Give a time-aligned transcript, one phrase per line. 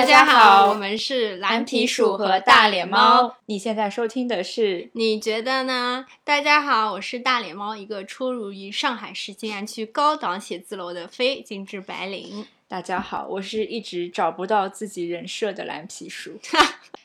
[0.00, 3.36] 大家好，我们是蓝皮鼠鼠和大脸猫。
[3.44, 6.06] 你现在收听的是你觉得呢？
[6.24, 12.46] 大家好，我是大脸猫，一个出入于上海市静安区高档写字楼的非精致白领。
[12.70, 16.38] 大家好，我是一直找不到自己人设的蓝皮书。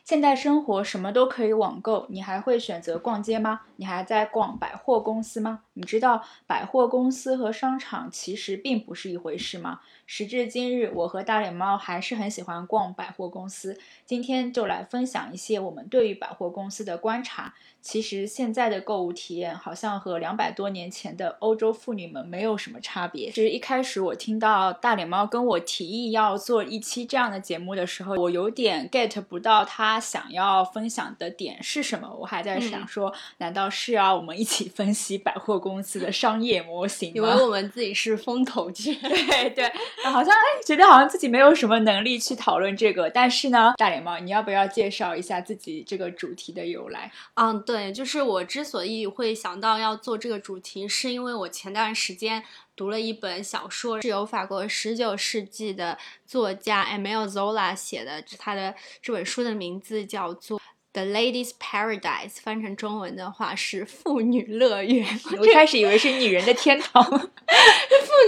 [0.06, 3.62] 现代生活什么都可以网购，你还会选择逛街吗？
[3.78, 5.62] 你还在逛百货公司吗？
[5.74, 9.80] 你知道百货公司和商场其实并不是一回事吗？
[10.06, 13.80] 时至今日，我和大脸猫还是很喜欢逛百货公司。
[14.06, 17.56] 今天就来分享一些我们对于百货公司的观察。
[17.82, 23.30] 其实现在的购物体验好像和两百多年前的欧洲妇女们没有什么差别。
[23.32, 32.12] 其实一开始我听到大脸猫跟我提议要做一期这样的节目的时候，我有点 get 不到他想要分享的点是什么。
[32.20, 37.14] 我还在想说，难道是要我们一起分析百货公司的商业模型？
[37.14, 39.72] 以为我 们自己是风投界，对对，
[40.04, 43.10] 好像哎，觉得好像自己没有什么能力去讨论这个。
[43.10, 47.12] 但是呢，大脸猫，你要不要介绍一下自己这个主题的由来？
[47.36, 52.44] 嗯，对，就是我之所以会想到要做这个主题，是因为我前段时间
[52.76, 60.62] 读了一本小说，是由法国十九世纪的作家 Emile Zola 写的，他的这本书的名字叫做。
[60.94, 65.06] The Ladies' Paradise 翻成中文的话是妇女乐园。
[65.38, 67.04] 我一开始以为是女人的天堂。
[67.04, 67.20] 妇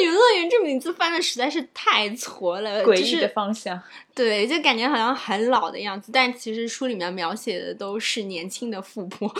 [0.01, 3.81] 女乐园这名字翻的实在是太挫了，诡异的方向。
[4.13, 9.33] 对，就感觉好像很老的样子，但其实书里面描写的都是年轻的富婆。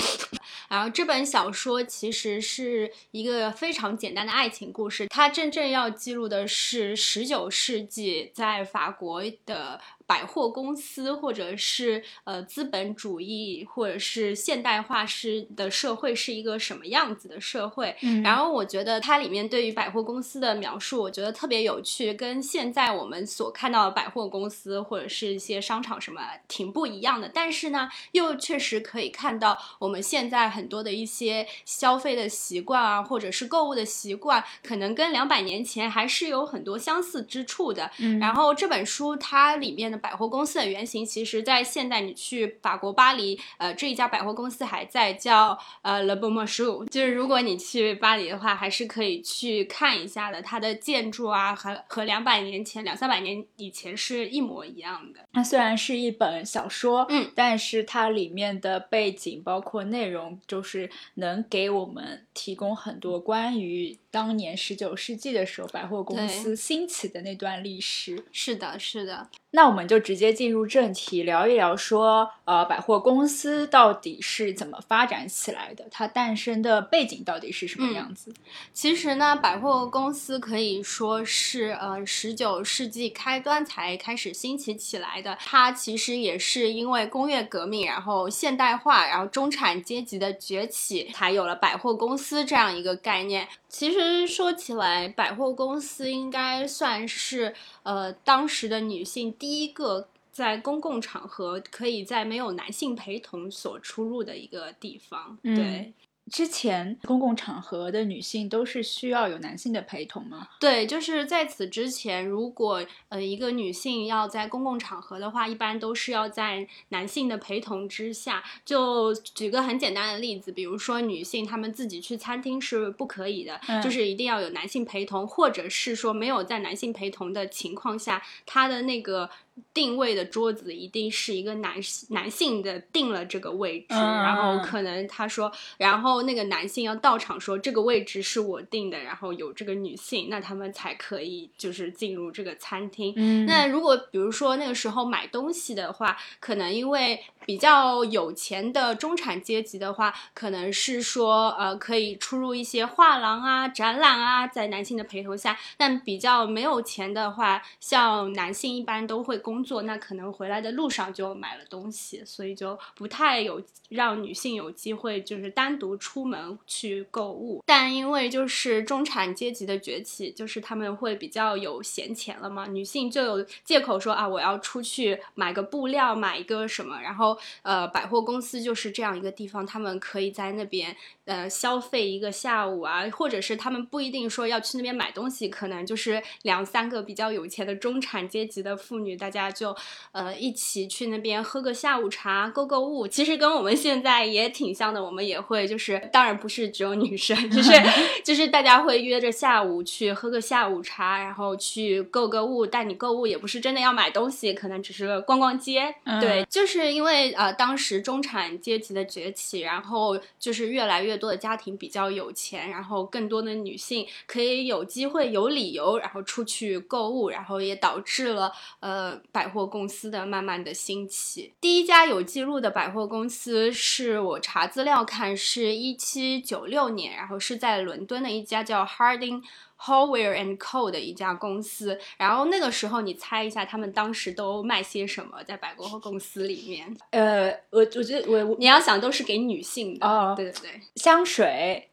[0.68, 9.80] 然后这本小说其实是一个非常简单的爱情故事，它真正要记录的是十九世纪在法国的。
[10.08, 17.94] 百货公司，或者是呃资本主义，或者是现代化式的社会是一个什么样子的社会？
[18.02, 27.30] 嗯，然后我觉得它里面对于百货公司的描述，我觉得特别有趣，跟现在我们所看到的百货公司或者是一些商场什么挺不一样的。
[27.34, 37.92] 但是呢，又确实可以看到我们现在很多的一些消费的习惯啊，或者是购物的习惯，可能跟两百年前还是有很多相似之处的。
[38.00, 39.97] 嗯，然后这本书它里面的。
[40.00, 50.42] 百货公司的原型，其实，在现代你去法国巴黎，呃，这一家百货公司还在叫呃 Le Bon Marché，就是如果你去巴黎的话，还是可以去看一下的。
[50.42, 55.20] 它的建筑啊，和和两百年前、两三百年以前是一模一样的。
[55.34, 68.26] 它虽然是一本小说，嗯，但是它里面的背景包括内容，就是能给我们提供很多关于当年十九世纪的时候百货公司兴起的那段历史。
[68.32, 69.30] 是的，是的。
[69.52, 75.86] 那我们就直接进入正题，聊一聊说，呃，百货公司到底是怎么发展起来的？
[75.92, 78.34] 它诞生的背景到底是什么样子？
[78.74, 85.38] 其实呢，百货公司可以说是呃十九世纪开端才开始兴起起来的。
[85.40, 93.48] 它其实也是因为工业革命，然后现代化，然后中产阶级的崛起，才有了百货公司这样一个概念。
[93.70, 97.54] 其实说起来，百货公司应该算是
[97.84, 105.38] 呃当时的女性第一个在公共场合可以在没有男性陪同所出入的一个地方。
[105.44, 105.94] 对。
[106.30, 110.48] 之前公共场合的女性都是需要有男性的陪同吗？
[110.60, 118.44] 对，就是在此之前，如果呃一个女性要在公共场合的话，一般都是要在男性的陪同之下。
[118.66, 129.30] 就举个很简单的例子，比如说女性她们自己去餐厅是不可以的，就是一定要有男性陪同，或者是说没有在男性陪同的情况下，她的那个。
[129.74, 131.76] 定位的桌子一定是一个男
[132.10, 143.46] 男性的定了这个位置，然后可能他说，然后那个男性要到场说这个位置是我定的，然后有这个女性，那他们才可以就是进入这个餐厅。
[143.46, 147.24] 那如果比如说那个时候买东西的话，可能因为。
[147.48, 155.58] 比较有钱的中产阶级的话，可能是说，呃，可以出入一些画廊啊、展览啊，在男性的陪同下。
[155.78, 167.64] 但比较没有钱的话，像男性一般都会工作，那可能回来的路上就买了东西，所以就不太有让女性有机会就是单独出门去购物。
[167.66, 177.38] 但因为就是中产阶级的崛起，就是他们会比较有闲钱了嘛，女性就有借口说啊，我要出去买个布料，买一个什么，然后。
[177.62, 180.96] 呃，百货公司就是这样一个地方，他们可以在那边
[181.26, 189.76] 呃消费一个下午啊，或者是他们不一定说要去那边买东西，可能就是两三个比较有钱的中产阶级的妇女，大家就
[190.12, 193.08] 呃一起去那边喝个下午茶、购购物。
[193.08, 197.72] 其实跟我们现在也挺像的，我们也会就是当然不是只有女生，就是
[198.24, 202.66] 就是大家会约着下午去喝个下午茶，然后去购个物。
[202.66, 205.96] 带你购物也不是真的要买东西，可能只是逛逛街。
[206.20, 221.54] 对，就是因为呃当时中产阶级的崛起，然后就是越来越多的家庭比较有钱，然后更多的女性可以有机会、有理由，然后出去购物，然后也导致了呃百货公司的慢慢的兴起。
[221.62, 229.44] 第一家有记录的百货公司是我查资料看是一七九六年，然后是在伦敦的一家叫 Harding
[229.80, 232.00] Hallwear and Co 的一家公司。
[232.18, 235.44] 然后那个时候你猜一下，他们当时都卖些什么？
[235.44, 241.90] 在百货公司里面，呃，我我觉得我你要想都是给女性的哦，对对对，香水。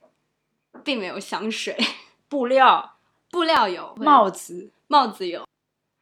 [0.83, 1.77] 并没有香水，
[2.29, 2.97] 布料，
[3.31, 5.47] 布料有帽子，帽子有。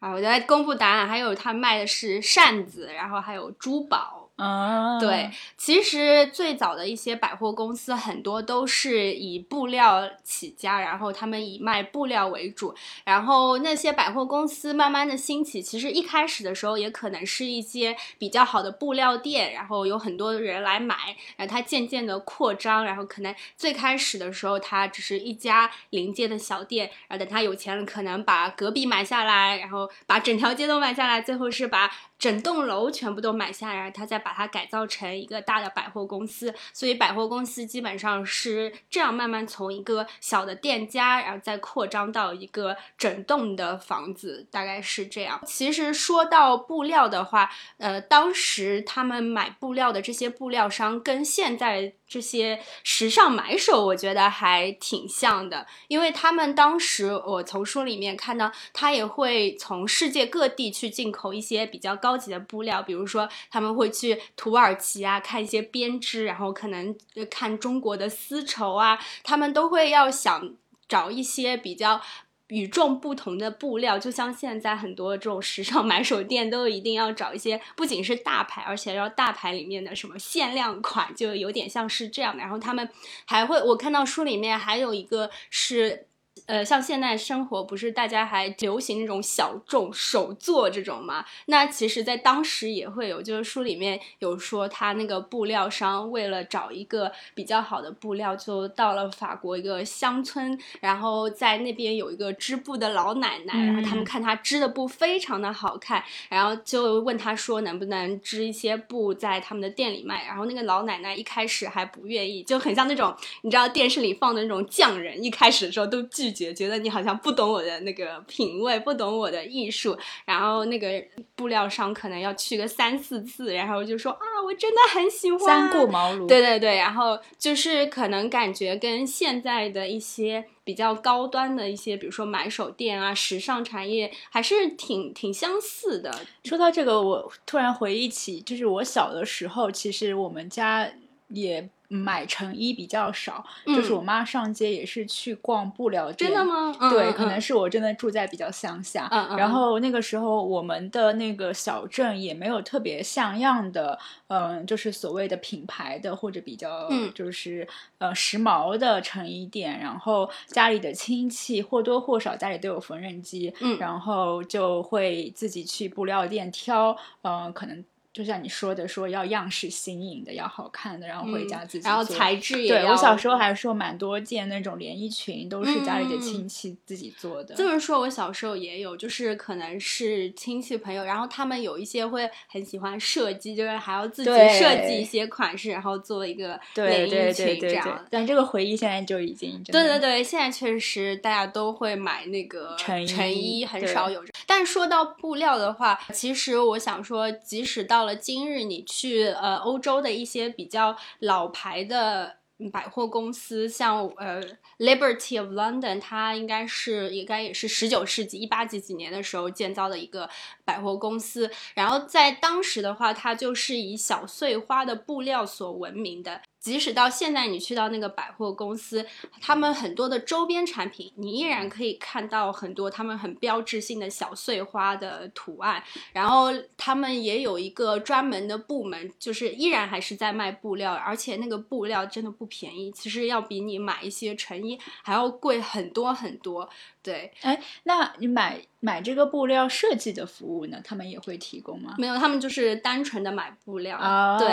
[0.02, 4.21] 啊，我来公布答案，还有他卖的是扇子，然后还有珠宝。
[4.42, 12.74] 啊，对，其实最早的一些百货公司很多都是以布料起家，然后他们以卖布料为主。
[13.04, 20.96] 然后那些百货公司慢慢的兴起，其实一开始的时候也可能是一些比较好的布料店，然后有很多人来买，
[21.36, 31.92] 然后它渐渐的扩张，然后可能最开始的时候它只是一家临街的小店，然后等他有钱了，可能把隔壁买下来，然后把整条街都买下来，最后是把。
[32.22, 36.54] 整栋楼全部都买下来，他再把把它改造成一个大的百货公司。
[36.72, 45.38] 所以百货公司基本上是这样慢慢从一个小的店家，然后再扩张到一个整栋的房子，大概是这样。
[45.46, 51.92] 其实说到布料的话，呃，当时他们买布料的这些布料商跟现在。
[52.12, 66.94] 这些时尚买手，我觉得还挺像的，因为他们当时我从书里面看到，他也会从世界各地去进口一些比较高级的布料，比如说他们会去土耳其啊看一些编织，然后可能
[67.30, 70.54] 看中国的丝绸啊，他们都会要想
[70.86, 72.02] 找一些比较。
[72.52, 82.42] 与众不同的布料，就像现在很多这种时尚买手店都一定要找一些，不仅是大牌，而且要大牌里面的什么限量款，就有点像是这样的。
[82.42, 82.86] 然后他们
[83.24, 86.08] 还会，我看到书里面还有一个是。
[86.46, 91.24] 呃，像现在生活不是大家还流行那种小众手作这种嘛？
[91.46, 116.21] 那其实，在当时也会有，就是书里面有说，他那个布料商为了找一个比较好的布料，就到了法国一个乡村，然后在那边有一个织布的老奶奶，然后他们看她织的布非常的好看，然后就问她说能不能织一些布在他们的店里卖，然后那个老奶奶一开始还不愿意，就很像那种你知道电视里放的那种匠人，一开始的时候都拒。
[116.30, 119.96] 觉觉得你好像不懂我的那个品味，不懂我的艺术，
[120.26, 121.02] 然后那个
[121.34, 126.26] 布料商可能要去个三四次，然后就说啊，我真的很喜欢，三顾茅庐。
[126.26, 136.14] 对对对，然后就是可能感觉跟现在的一些比较高端的一些，比如说买手店啊、时尚产业，还是挺挺相似的。
[136.44, 140.92] 说到这个，我突然回忆起，就是我小的时候，其实我们家
[141.32, 141.68] 也。
[141.94, 146.30] 买成衣比较少，就是我妈上街也是去逛布料店。
[146.30, 146.74] 真的吗？
[146.88, 149.06] 对，可能是我真的住在比较乡下。
[149.36, 153.98] 然后那个时候我们的那个小镇也没有特别像样的，
[154.28, 157.68] 嗯，就是所谓的品牌的或者比较就是
[157.98, 159.78] 呃时髦的成衣店。
[159.78, 167.84] 然后家里的亲戚或多或少家里都有缝纫机，然后就会自己去布料店挑，嗯，可能。
[168.12, 171.88] 就像你说的，说要样式新颖的，要好看的，然后回家自己。
[171.88, 177.54] 然后材质也对我小时候还说蛮多件那种连衣裙，都是家里的亲戚自己做的。
[177.54, 188.06] 这么说，我小时候也有，就是可能是亲戚朋友，然后他们有一些会很喜欢设计，就是还要自己设计一些款式，然后做一个连衣裙这样。
[188.10, 194.22] 但这个回忆现在就已经对对对，现在确实大家都会买那个成成衣，很少有。
[194.46, 202.38] 但说到布料的话，其实我想说，即使到到了今日，你去呃欧洲的一些比较老牌的
[202.72, 204.42] 百货公司，像呃
[204.78, 210.28] Liberty of London，它应该是应该也是十九世纪一八几几年的时候建造的一个
[210.64, 211.48] 百货公司。
[211.74, 216.42] 然后在当时的话，它就是以小碎花的布料所闻名的。
[216.62, 219.04] 即使到现在，你去到那个百货公司，
[219.40, 225.82] 他们很多的周边产品，你依然可以看到很多他们很标志性的小碎花的图案。
[226.12, 236.70] 然后他们也有一个专门的部门，就是依然还是在卖布料，而且那个布料真的不便宜，其实要比你买一些成衣还要贵很多很多。
[237.02, 240.78] 对，哎，那你买买这个布料设计的服务呢？
[240.84, 241.94] 他们也会提供吗？
[241.98, 243.96] 没有，他们就是单纯的买布料。
[243.98, 244.48] 啊，对，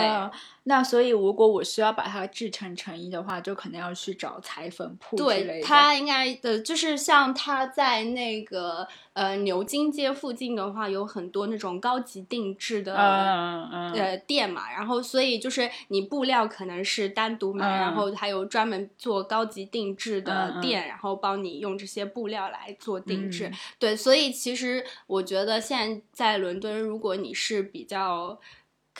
[0.64, 5.66] 那所以如果我需要把它制成成衣的话，就可能要去找裁缝铺之类对，的。
[5.66, 12.94] 它应该的，就是像他在那个呃牛津街附近的话，有很多那种高级定制的。
[12.96, 23.48] 嗯嗯呃，店嘛，然后所以就是你布料可能是单独买，嗯然后还有专门做高级定制嗯的嗯店，然后帮你用这些布料来做定制。
[23.48, 28.40] 嗯对，所以其实我觉得现在在伦敦，如果你是比较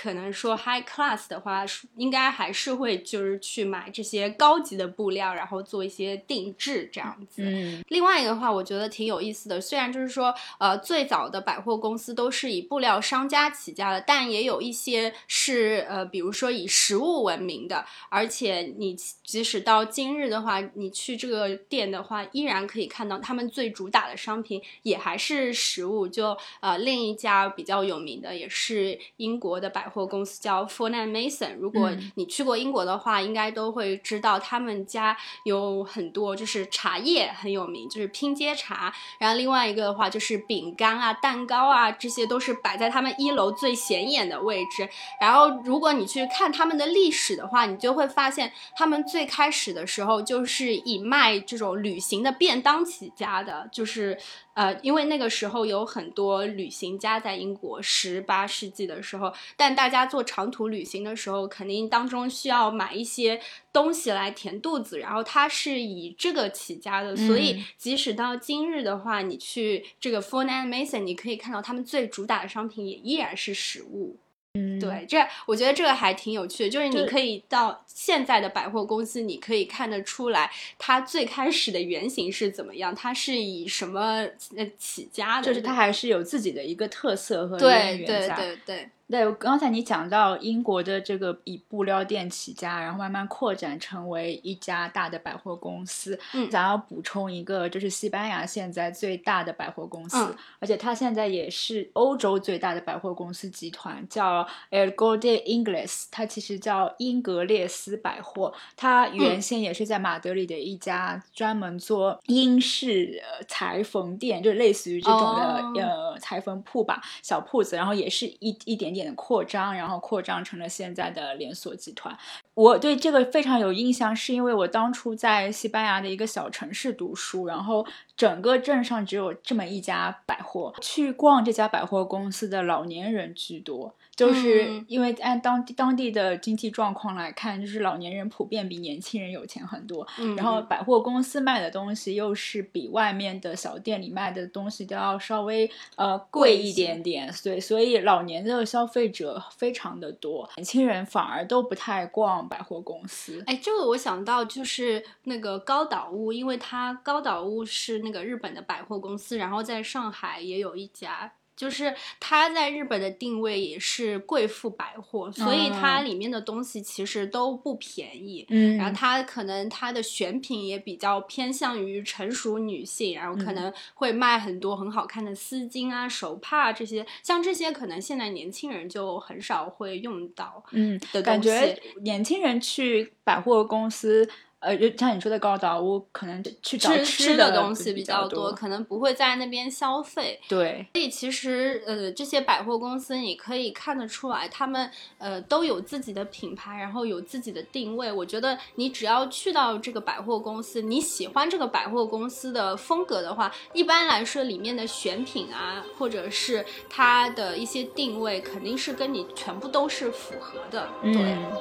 [0.01, 7.43] 可能说 high class 的话，是应该还是会就是去买这些高级的布料，然后做一些定制这样子。
[7.45, 9.61] 嗯另外一个的话，我觉得挺有意思的。
[9.61, 17.85] 虽然就是说，呃，最早的百货公司都是以布料商家起家的，但也有一些是呃，比如说以食物闻名的。
[18.09, 26.09] 而且你即使到今日的话，你去这个店的话，依然可以看到他们最主打的商品也还是食物。
[26.09, 31.57] 就呃，另一家比较有名的也是英国的百货公司叫 f o r n a n Mason。
[31.57, 38.93] 如果嗯你去过英国的话，应该都会知道他们家有很多就是茶叶很有名，就是拼接茶。
[39.19, 44.89] 然后另外一个的话就是饼干啊、蛋糕啊，这些都是摆在他们一楼最显眼的位置。
[45.21, 54.19] 然后如果你去看他们的历史的话，你就会发现他们最开始的时候就是以卖这种旅行的便当起家的，就是
[54.61, 63.41] 呃，因为那个时候有很多旅行家在英国，十八世纪的时候，但大家做长途旅行的时候，肯定当中需要买一些
[63.73, 74.19] 东西来填肚子，然后它是以这个起家的，所以嗯即使到今日的话，你去这个 f o r n a n Mason，你可以看到他们最主打的商品也依然是食物。
[74.55, 84.27] 嗯，对，这我觉得这个还挺有趣的，就是你可以到现在的百货公司，你可以看得出来它最开始的原型是怎么样，它是以什么
[84.57, 88.35] 呃起家的，就是它还是有自己的一个特色和对对在。
[88.35, 96.19] 对对对，刚才你讲到英国的这个以布料店起家，然后慢慢扩展成为一家大的百货公司。
[96.33, 108.55] 嗯想要补充一个，就是西班牙现在最大的百货公司，嗯而且它现在也是欧洲最大的百货公司集团，叫 El Corte Inglés，它其实叫英格列斯百货。
[108.77, 122.17] 它原先也是在马德里的一家专门做英式呃裁缝店，就类似于这种的、哦呃裁缝铺吧，小铺子，然后也是一一点点扩张，然后扩张成了现在的连锁集团。
[122.55, 133.95] 我对这个非常有印象，是因为我当初在西班牙的一个小城市读书，然后整个镇上只有这么一家百货，去逛这家百货公司的老年人居多。
[134.17, 153.43] 就是嗯因为按当地当地的经济状况来看，就是老年人普遍比年轻人有钱很多，嗯，然后百货公司卖的东西又是比外面的小店里卖的东西都要稍微呃贵一点点，对，所以老年的消费者非常的多，年轻人反而都不太逛百货公司。
[153.47, 161.33] 哎，这个我想到就是那个高岛屋，因为它高岛屋是那个日本的百货公司，然后在上海也有一家。
[161.61, 168.47] 就是它在日本的定位也是贵妇百货，所以它里面的东西其实都不便宜。
[168.49, 180.65] 嗯然后它可能它的选品也比较偏向于成熟女性，然后可嗯能会卖很多很好看的丝巾啊、手帕这些，像这些可能现在年轻人就很少会用到。
[180.73, 184.27] 嗯的，感觉年轻人去百货公司。
[184.61, 190.39] 呃，就像你说的高岛屋，可能去找吃的东西比较多，可能不会在那边消费。
[190.49, 198.13] 对，所以其实呃，这些百货公司你可以看得出来，他们呃都有自己的品牌，然后有自己的定位。
[198.13, 210.87] 我觉得你只要去到这个百货公司，你喜欢这个百货公司的风格的话，一般来说里面的选品啊，或者是它的一些定位，肯定是跟你全部都是符合的。
[211.03, 211.15] 对。
[211.15, 211.53] 嗯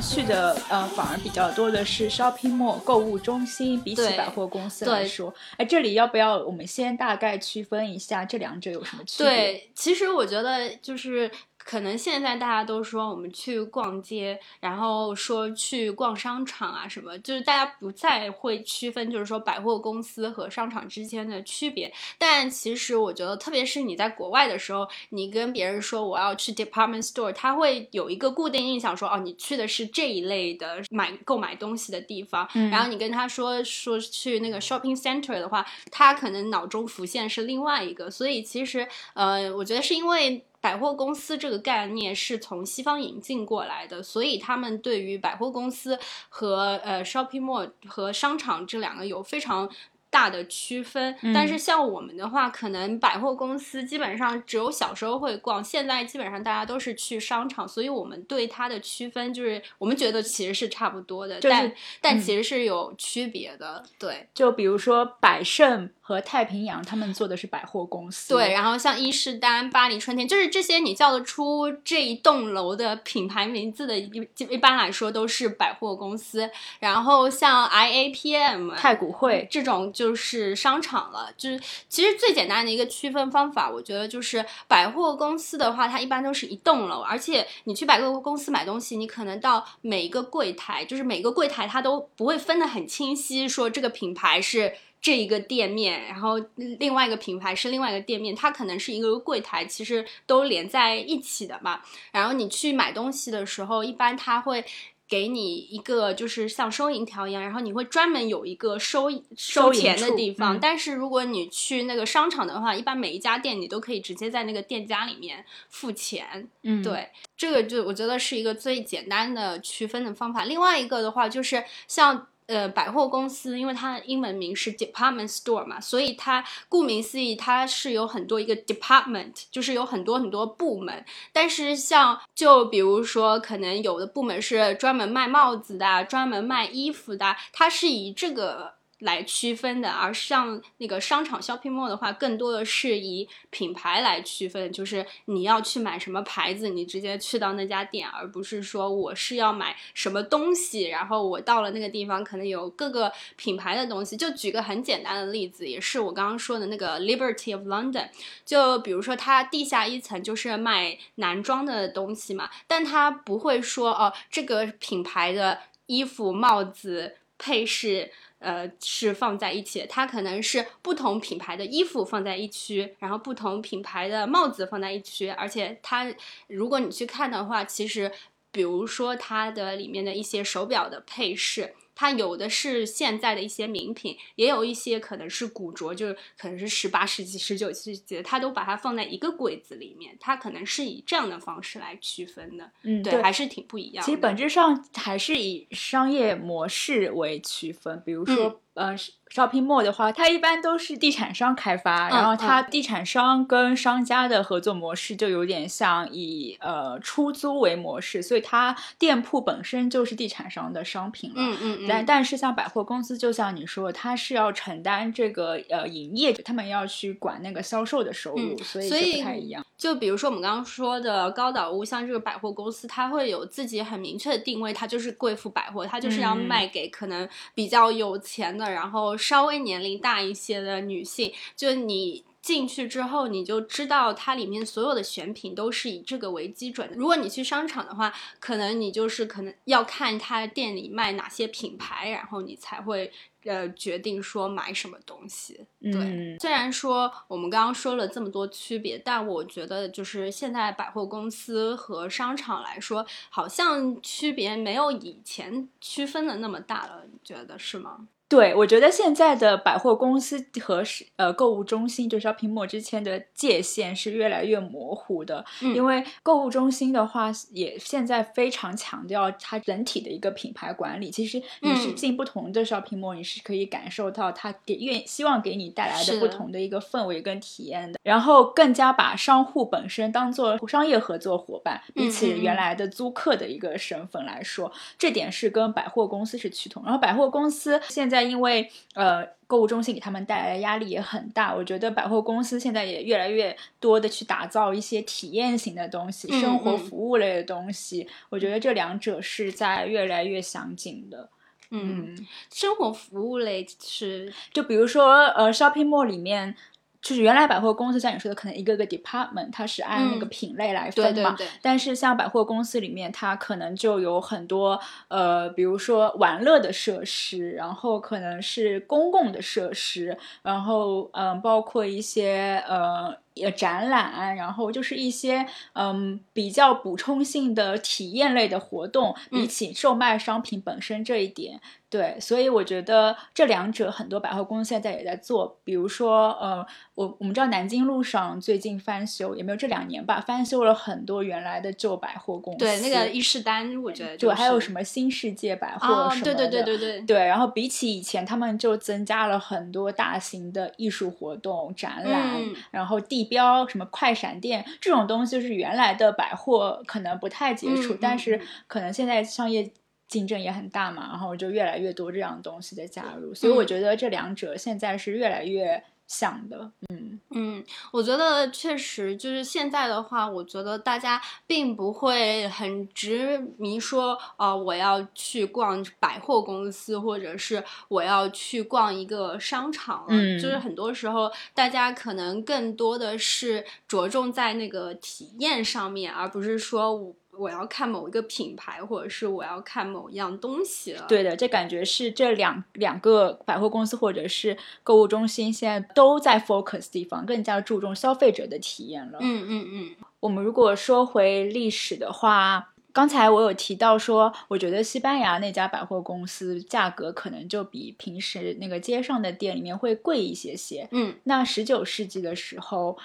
[0.00, 11.30] 去的呃反而比较多的是 shopping mall 购物中心，比起百货公司来说，哎，这里要不要我们先大概区分一下这两者有什么区别？，对，其实我觉得就是。
[11.70, 21.92] 可能现在大家都说我们去逛街，然后说去逛商场啊什么，就是大家不再会区分，就是说百货公司和商场之间的区别。
[22.18, 32.48] 但其实我觉得，特别是你在国外的时候，你跟别人说我要去 department store，他会有一个固定印象说，哦，你去的是这一类的买购买东西的地方。
[32.54, 38.10] 嗯然后你跟他说说去那个 shopping center 的话，他可能脑中浮现是另外一个。
[38.10, 40.44] 所以其实，呃，我觉得是因为。
[40.60, 45.98] 百货公司这个概念是从西方引进过来的，所以他们对于百货公司
[46.28, 49.70] 和呃 shopping mall 和商场这两个有非常
[50.10, 51.16] 大的区分。
[51.32, 64.28] 但是像我们的话，可能百货公司基本上只有小时候会逛，现在基本上大家都是去商场，所以我们对它的区分就是我们觉得其实是差不多的，就是但但嗯其实是有区别的，对。
[64.34, 76.50] 就比如说百盛和太平洋，他们做的是百货公司，对，然后像伊势丹、巴黎春天，就是这些你叫得出这一栋楼的品牌名字的，一一般来说都是百货公司。
[76.80, 81.32] 然后像 IAPM、太古汇，这种就是商场了。
[81.36, 94.74] 就是其实最简单的一个区分方法，我觉得就是百货公司的话，它一般都是一栋楼，而且你去百货公司买东西，你可能到每一个柜台，就是每个柜台它都不会分得很清晰，说这个品牌是。
[95.00, 101.80] 这一个店面，然后另外一个品牌是另外一个店面，它可能是一个柜台，其实都连在一起的嘛。
[102.12, 104.64] 然后你去买东西的时候，一般它会
[105.08, 110.56] 给你一个就是像收银条一样，然后你会专门有一个收收钱的地方。
[110.56, 116.48] 嗯但是如果你去那个商场的话，一般每一家店你都可以直接在那个店家里面付钱。
[116.62, 120.44] 嗯，对，这个就我觉得是一个最简单的区分的方法。
[120.44, 131.04] 另外一个的话，就是像呃百货公司，因为它的英文名是 department store 嘛，所以它顾名思义，它是有很多一个 department，就是有很多很多部门。
[131.32, 138.79] 但是像就比如说，可能有的部门是专门卖帽子的，专门卖衣服的，它是以这个。
[139.00, 154.16] 来区分的，而像那个商场 shopping mall 的话，更多的是以品牌来区分，就是你要去买什么牌子，你直接去到那家店，而不是说我是要买什么东西，然后我到了那个地方，可能有各个品牌的东西。
[154.16, 158.08] 就举个很简单的例子，也是我刚刚说的那个 Liberty of London，
[158.44, 168.12] 就比如说它地下一层就是卖男装的东西嘛，但它不会说哦，这个品牌的衣服、帽子、配饰。
[168.40, 176.12] 呃，是放在一起，它可能是不同品牌的衣服放在一区，然后不同品牌的帽子放在一区，而且它，
[176.48, 178.10] 如果你去看的话，其实，
[178.50, 194.06] 比如说它的里面的一些手表的配饰，它有的是现在的一些名品，也有一些可能是古着，就是可能是十八世纪、十九世纪的，它都把它放在一个柜子里面，它可能是以这样的方式来区分的，嗯，对，还是挺不一样的。
[194.06, 198.96] 其实本质上还是以商业模式为区分，比如说、嗯呃
[199.30, 211.36] ，shopping mall 的话，它一般都是地产商开发，嗯然后它地产商跟商家的合作模式就有点像以呃出租为模式，所以它店铺本身就是地产商的商品了。
[211.36, 219.62] 嗯嗯嗯，但但是像百货公司，就像你说的，它是要承担这个呃营业，他们要去管那个销售的收入，嗯所以就不太一样。
[219.76, 231.32] 就比如说我们刚刚说的高岛屋，像这个百货公司，它会有自己很明确的定位，它就是贵妇百货，它就是要嗯卖给可能比较有钱的，然后稍微年龄大一些的女性。
[231.56, 236.96] 就你进去之后，你就知道它里面所有的选品都是以这个为基准的。
[236.96, 243.12] 如果你去商场的话，可能你就是可能要看它店里卖哪些品牌，然后你才会
[243.44, 245.66] 呃决定说买什么东西。
[245.82, 258.08] 对，嗯虽然说我们刚刚说了这么多区别，但我觉得就是现在百货公司和商场来说，好像区别没有以前区分的那么大了，你觉得是吗？
[258.30, 265.44] 对，我觉得现在的百货公司和是呃购物中心，就是 shopping mall 之间的界限是越来越模糊的。
[265.60, 271.10] 嗯因为购物中心的话，也现在非常强调它整体的一个品牌管理。
[271.10, 277.98] 其实你是嗯进不同的 shopping mall，、你是可以感受到它给愿希望给你带来的不同的一个氛围跟体验的。
[278.04, 286.84] 然后更加把商户本身当做商业合作伙伴，比起原来的租客的一个身份来说，这点是跟百货公司是趋同。
[286.84, 298.06] 然后百货公司现在在因为呃购物中心给他们带来的压力也很大，我觉得百货公司现在也越来越多的去打造一些体验型的东西，嗯生活嗯服务类的东西。
[298.28, 301.28] 我觉得这两者是在越来越相近的。
[301.70, 306.54] 嗯，嗯，生活服务类是就比如说呃，shopping mall 里面。
[307.02, 329.48] 就是原来百货公司像你说的，可能一个个 department 它是按那个嗯品类来分嘛，对对对，但是像百货公司里面，它可能就有很多呃，比如说玩乐的设施，然后可能是公共的设施，然后嗯、呃包括一些呃呃展览，然后就是一些嗯比较补充性的体验类的活动，比嗯。
[329.50, 331.60] 起售卖商品本身这一点。
[331.90, 336.64] 对，所以我觉得这两者很多百货公司现在也在做，比如说，呃，
[336.94, 346.78] 我我们知道南京路上最近翻修，也没有这两年吧，翻修了很多原来的旧百货公司，对那个伊势丹，我觉得、对，还有什么么新世界百货哦什么，的，对对对对。
[346.78, 352.54] 对，对，然后比起以前，他们就增加了很多大型的艺术活动、展览，嗯。
[352.70, 358.46] 然后地标、什么快闪店这种东西，就是原来的百货可能不太接触，嗯但是嗯。
[358.66, 359.70] 可能现在商业
[360.08, 363.66] 竞争也很大嘛，然后就越来越多这样的东西的加入，所以我嗯。
[363.66, 366.72] 觉得这两者现在是越来越像的。
[366.92, 380.06] 嗯嗯，我觉得确实就是现在的话，我觉得大家并不会很执迷说，呃，我要去逛百货公司，或者是我要去逛一个商场了。
[380.08, 391.06] 嗯就是很多时候，大家可能更多的是着重在那个体验上面，而不是说我我要看某一个品牌，或者是我要看某一样东西了。
[391.08, 399.18] 对的，这感觉是这两两个百货公司或者是购物中心现在都在 focus 地方，更加注重消费者的体验了。
[399.22, 410.86] 嗯嗯嗯我们如果说回历史的话，刚才我有提到说，我觉得西班牙那家百货公司价格可能就比平时那个街上的店里面会贵一些些。
[410.90, 411.14] 嗯。
[411.24, 412.98] 那十九世纪的时候，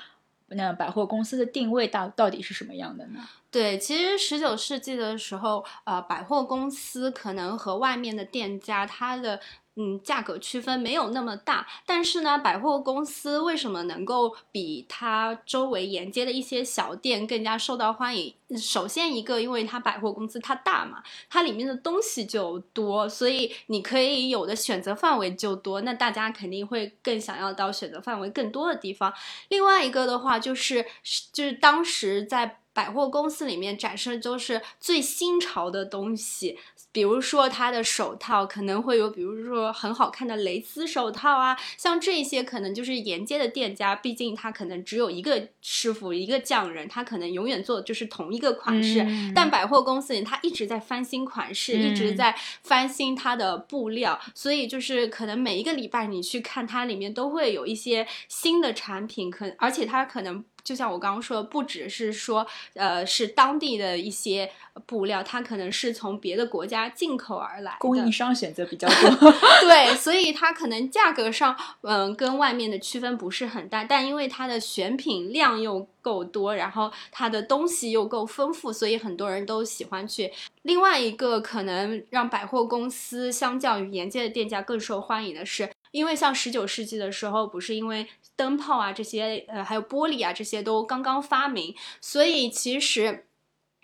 [0.49, 3.19] 那百货公司的定位到到底是什么样的呢？
[3.49, 9.39] 对，其实十九世纪的时候，呃，百货公司可能和外面的店家它的
[9.75, 18.33] 嗯价格区分没有那么大，但是呢，百货公司为什么能够比它周围沿街的一些小店更加受到欢迎？
[18.57, 29.11] 首先一个，因为它百货公司它大嘛，它里面的东西就多，所以你可以有的选择范围就多，那大家肯定会更想要到选择范围更多的地方。
[29.49, 30.85] 另外一个的话，就是
[31.33, 36.59] 就是当时在百货公司里面展示的都是最新潮的东西，
[36.91, 49.31] 比如说它的手套可能会有，比如说很好看的蕾丝手套啊，像这些可能就是沿街的店家，毕竟他可能只有一个师傅一个匠人，他可能永远做的就是同一个款式，嗯。
[49.33, 52.17] 但百货公司里，他一直在翻新款式，一直嗯。
[52.17, 60.43] 在翻新它的布料，所以就是可能每一个礼拜你去看它里面都会有一些新的产品，可而且它可能。
[60.65, 64.51] 就像我刚刚说的，不只是说，呃，是当地的一些
[64.87, 67.77] 布料，它可能是从别的国家进口而来。
[67.79, 69.31] 供应商选择比较多。
[69.61, 80.33] 对，所以它可能价格上，嗯、跟外面的区分不是很大，但因为它的选品量又够多，然后它的东西又够丰富，所以很多人都喜欢去。
[80.63, 93.27] 另外一个可能让百货公司相较于沿街的店家更受欢迎的是，因为像十九世纪的时候，不是因为灯泡啊这些，呃，还有玻璃啊这些都刚刚发明，所以其实。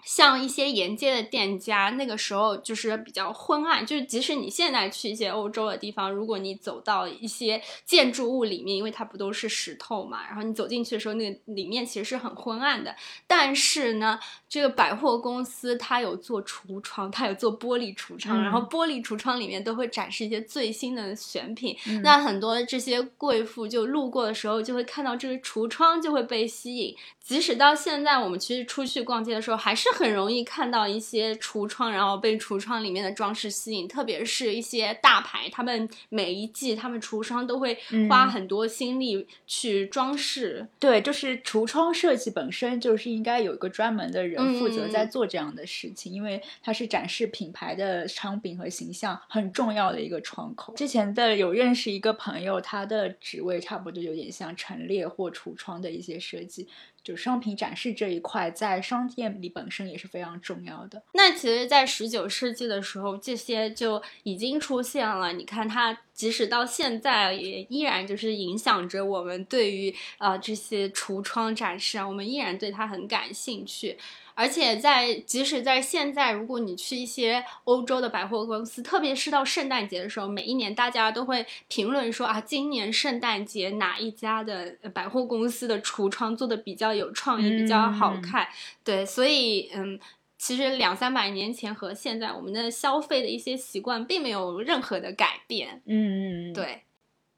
[0.03, 12.95] 像一些沿街的店家，那个时候就是比较昏暗，就是即使你现在去一些欧洲的地方，如果你走到一些建筑物里面，因为它不都是石头嘛，然后你走进去的时候，那个里面其实是很昏暗的。
[13.27, 21.77] 但是呢，这个百货公司它有做橱窗，它有做玻璃橱窗，嗯然后玻璃橱窗里面都会展示一些最新的选品。
[21.87, 26.95] 嗯那很多这些贵妇就路过的时候，就会看到这个橱窗，就会被吸引。
[27.19, 33.87] 即使到现在，我们其实出去逛街的时候，还是很容易看到一些橱窗，然后被橱窗里面的装饰吸引。
[33.87, 37.77] 特别是一些大牌，他们每一季他们橱窗都会
[38.09, 40.67] 花嗯很多心力去装饰。
[40.79, 50.73] 对，就是橱窗设计本身就是应该有一个专门的人负责嗯在做这样的事情，因为它是展示品牌的商品和形象很重要的一个窗口。
[50.75, 56.67] 之前的有认识一个朋友，他的职位差不多有点像陈列或橱窗的一些设计，
[57.03, 61.01] 就商品展示这一块在商店里本身也是非常重要的。
[61.13, 65.33] 那其实，在十九世纪的时候，这些就已经出现了。
[65.33, 73.97] 你看，它即使到现在，也依然就是影响着我们对于啊这些橱窗展示啊，我们依然对它很感兴趣。
[74.41, 88.47] 而而且在即使在现在，如果你去一些欧洲的百货公司，特别是到圣诞节的时候，每一年大家都会评论说啊，今年圣诞节哪一家的呃百货公司的橱窗做的比较有创意，比较好嗯看。
[88.83, 89.99] 对，所以嗯。
[90.43, 95.83] 其实两三百年前和现在，我们的消费的一些习惯并没有任何的改变。
[95.85, 96.81] 嗯，嗯，对，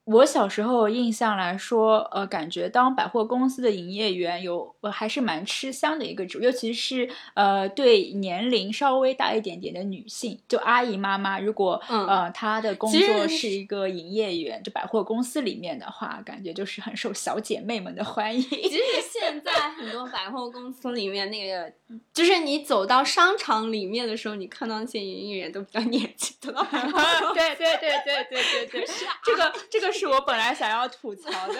[0.04, 18.42] 我小时候印象来说，呃，感觉当百货公司的营业员有，呃、还是蛮吃香的一个职，尤其是呃对年龄稍微大一点点的女性，就阿姨妈妈，如果、嗯呃她的工作是一个营业员，就百货公司里面的话，感觉就是很受小姐妹们的欢迎。
[18.42, 18.78] 其实
[19.10, 21.72] 现在很多百货公司里面那个，
[22.12, 26.52] 就是你走到商场里面的时候，你看到那些营业员都比较年轻， 对
[27.56, 28.84] 对对对对对对，
[29.24, 31.54] 这个这个是我本来想要吐槽的。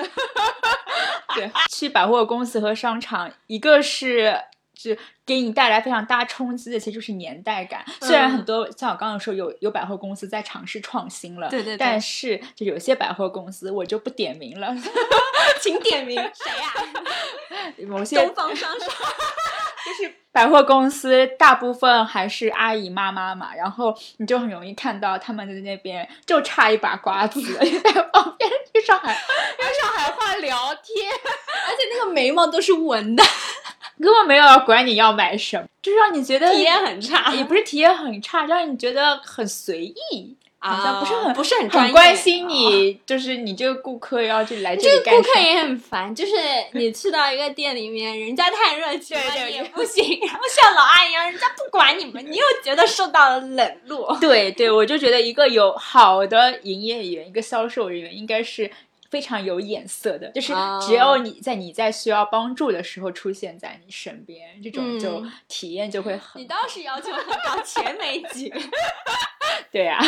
[1.35, 4.39] 对，去百货公司和商场，一个是。
[4.77, 4.95] 就
[5.25, 7.83] 给你带来非常大冲击的，其实就是年代感。
[8.03, 14.75] 虽然嗯很多像我刚刚说有有百货公司在尝试创新了，对对对但是就有些百货公司我就不点名了，
[15.63, 16.75] 请点名谁呀、
[17.89, 18.89] 某些东方商场。
[19.85, 31.11] 就是百货公司大部分还是阿姨妈妈嘛，然后你就很容易看到他们在那边就差一把瓜子在旁边用上海用上海话聊天，
[31.69, 33.23] 而且那个眉毛都是纹的，
[34.01, 40.37] 根本没有管你要买什么，就让你觉得体验很差，也不是体验很差，让你觉得很随意。
[40.71, 44.89] 好像不是很、啊不是很很关心你， 就是你这个顾客要去来这？
[45.01, 46.33] 个顾客也很烦，就是
[46.73, 54.17] 你去到一个店里面，人家太热情了也不行，然后像老阿姨一样，人家不管你们，你又觉得受到了冷落。
[54.21, 58.71] 对对，我就觉得一个有好的营业员，一个销售人员应该是
[59.15, 68.59] 非常有眼色的，就是哦只要你在你在需要帮助的时候出现在你身边，这种就嗯体验就会很你倒是要求很高，钱没几个，
[69.71, 70.01] 对 呀、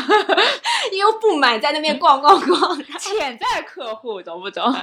[0.98, 4.74] 又不满，在那边逛逛逛， 潜在客户懂不懂？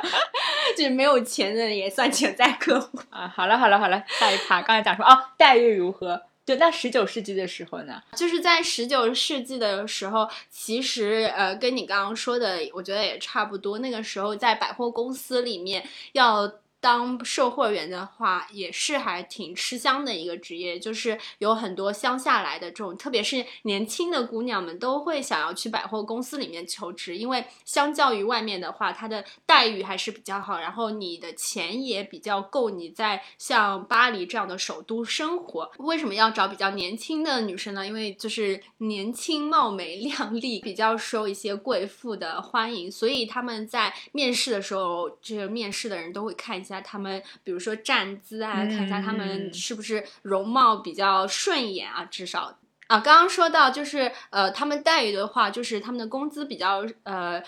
[0.77, 2.97] 就是没有钱的也算潜在客户。
[3.09, 6.21] 啊，好了好了好了，下一趴刚才讲说哦，待遇如何？
[6.45, 8.01] 对，那十九世纪的时候呢？
[8.15, 13.79] 就是在十九世纪的时候，其实呃，跟你刚刚说的，我觉得也差不多。
[13.79, 16.51] 那个时候在百货公司里面要。
[16.83, 35.71] 当售货员的话，也是还挺吃香的一个职业，就是有很多乡下来的这种，特别是年轻的姑娘们都会想要去百货公司里面求职，因为相较于外面的话，它的待遇还是比较好，然后你的钱也比较够你在像巴黎这样的首都生活。
[35.77, 37.87] 为什么要找比较年轻的女生呢？
[37.87, 52.57] 因为就是年轻貌美靓丽，比较受一些贵妇的欢迎，所以他们在面试的时候，这个面试的人都会看一下他们，比如说站姿啊，看一下他们嗯是不是容貌比较顺眼啊，至少。
[52.88, 57.43] 啊，刚刚说到就是呃，他们待遇的话，就是他们的工资比较呃，嗯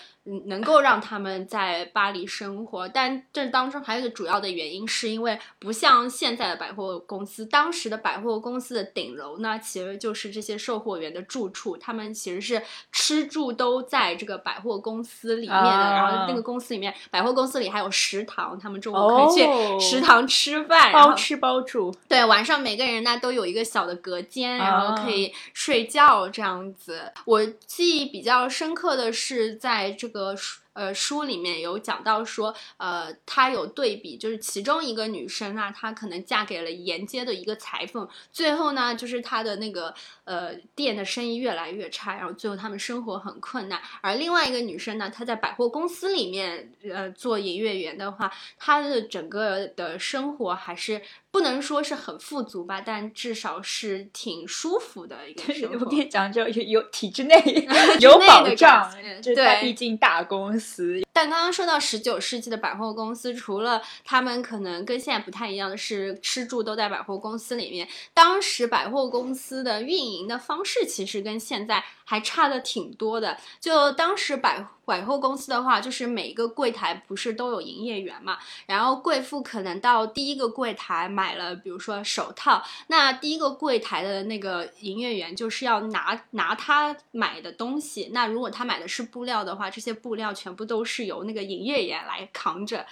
[0.46, 12.62] 能够让他们在巴黎生活，但这当中还有一个主要的原因，是因为不像现在的百货公司，当时的百货公司的顶楼呢，其实就是这些售货员的住处，他们其实是
[12.92, 25.10] 吃住都在这个百货公司里面的，啊然后那个公司里面，百货公司里还有食堂，他们中午可以哦去食堂吃饭，包吃包住，对，晚上每个人呢都有一个小的隔间，然后可啊。
[25.10, 27.12] 以睡觉这样子。
[27.24, 43.80] 我记忆比较深刻的是，在这个个书呃书里面有讲到说，呃，他有对比，就是其中一个女生啊，她可能嫁给了沿街的一个裁缝，最后呢，就是她的那个呃店的生意越来越差，然后最后他们生活很困难。
[44.02, 51.00] 而另外一个女生呢，她在百货公司里面呃做营业员的话，她的整个的生活还是
[51.36, 55.84] 不能说是很富足吧，但至少是挺舒服的一个生我活。
[55.84, 57.36] 跟你讲，就有有体制内
[58.00, 58.90] 有保障
[59.22, 73.38] 对它毕竟大公司，但刚刚说到十九世纪的百货公司，除了他们可能跟现在不太一样的是吃住都在百货公司里面，当时百货公司的运营的方式其实跟现在还差的挺多的。
[73.58, 88.10] 就当时百百货公司的话，就是每一个柜台不是都有营业员嘛，然后贵妇可能到第一个柜台买了，比如说手套，那第一个柜台的那个营业员就是要拿拿他买的东西。
[88.12, 92.84] 那如果他买的是布料的话，这些布料全部都是由那个营业员来扛着。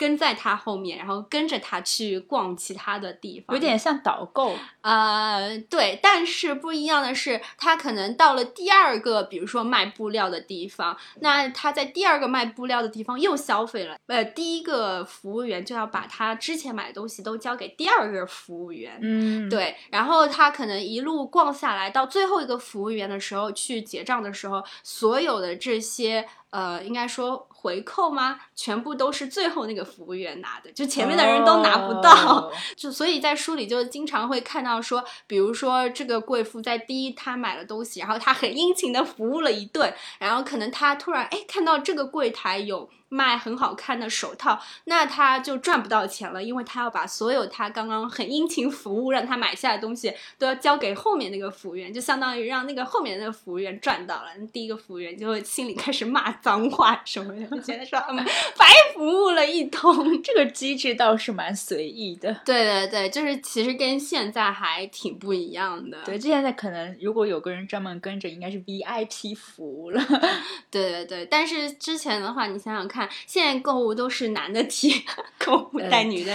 [0.00, 4.56] 跟在他后面，然后跟着他去逛其他的地方，有点像导购。
[4.80, 28.40] 呃，对，但是不一样的是，他可能到了第二个，比如说卖布料的地方，那他在第二个卖布料的地方又消费了，呃，第一个服务员就要把他之前买的东西都交给第二个服务员，嗯，对，然后他可能一路逛下来，到最后一个服务员的时候去结账的时候，所有的这些呃，应该说回扣吗？
[28.56, 32.10] 全部都是最后那个服务员拿的，就前面的人都拿不到。
[32.10, 58.16] 哦 就所以在书里就经常会看到说，比如说这个贵妇在第一摊买了东西，然后她很殷勤的服务了一顿，然后可能她突然哎看到这个柜台有卖很好看的手套，那他就赚不到钱了，因为他要把所有他刚刚很殷勤服务让他买下的东西都要交给后面那个服务员，就相当于让那个后面那个服务员赚到了，第一个服务员就会心里开始骂脏话什么的，就觉得说 嗯
[58.56, 60.22] 白服务了一通。
[60.22, 62.32] 这个机制倒是蛮随意的。
[62.44, 65.98] 对对对，就是其实跟现在还挺不一样的。
[66.04, 70.00] 对，现在可能如果有个人专门跟着，应该是 VIP 服务了。
[70.70, 75.04] 对对对，但是之前的话，你想想看，现在购物都是男的提
[75.38, 76.34] 购物袋，女的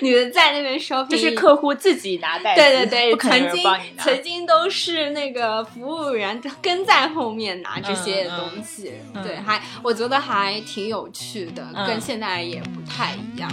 [0.00, 3.62] 女的在那边 shopping， 就是客户自己拿袋子，对对对，曾经。
[3.98, 13.50] 曾经都是那个服务员跟在后面拿这些东西，嗯对，还我觉得还挺有趣的，嗯跟现在也不太一样。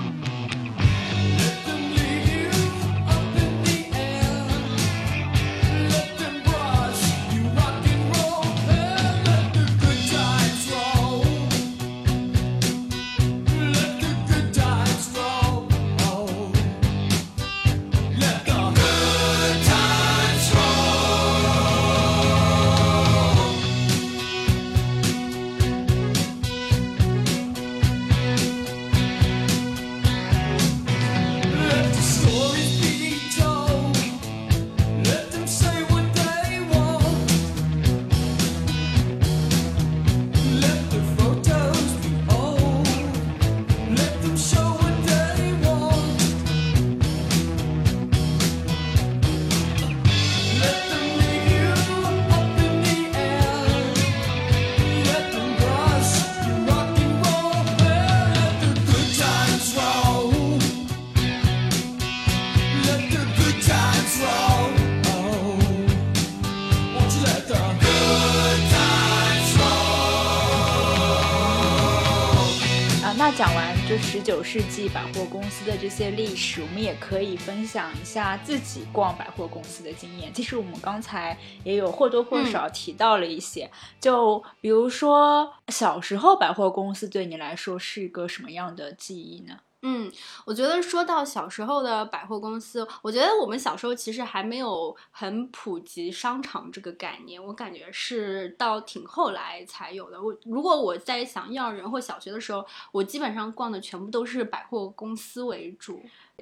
[74.20, 80.34] 十九世纪百货公司的这些历史，我们也可以分享一下自己逛百货公司的经验。
[80.34, 89.60] 其实我们刚才也有或多或少提到了一些，就比如说小时候百货公司对你来说是一个什么样的记忆呢？
[89.82, 90.12] 嗯，
[90.46, 100.22] 我觉得说到小时候的百货公司，我觉得我们小时候其实还没有很普及商场这个概念，我感觉是到挺后来才有的。
[100.22, 106.02] 我如果我在想幼儿园或小学的时候，我基本上逛的全部都是百货公司为主。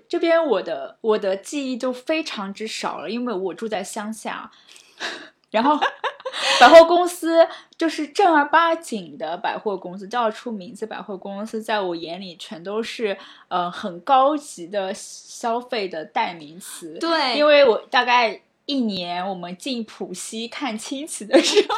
[0.10, 4.52] 这边我的我的记忆就非常之少了，因为我住在乡下，
[5.52, 5.78] 然后
[6.60, 16.98] 百货公司就是正儿八经的百货公司，叫出名字百货公司，在我眼里全都是呃很高级的消费的代名词。
[17.00, 21.76] 对，因为我大概一年我们进浦西看亲戚的时候，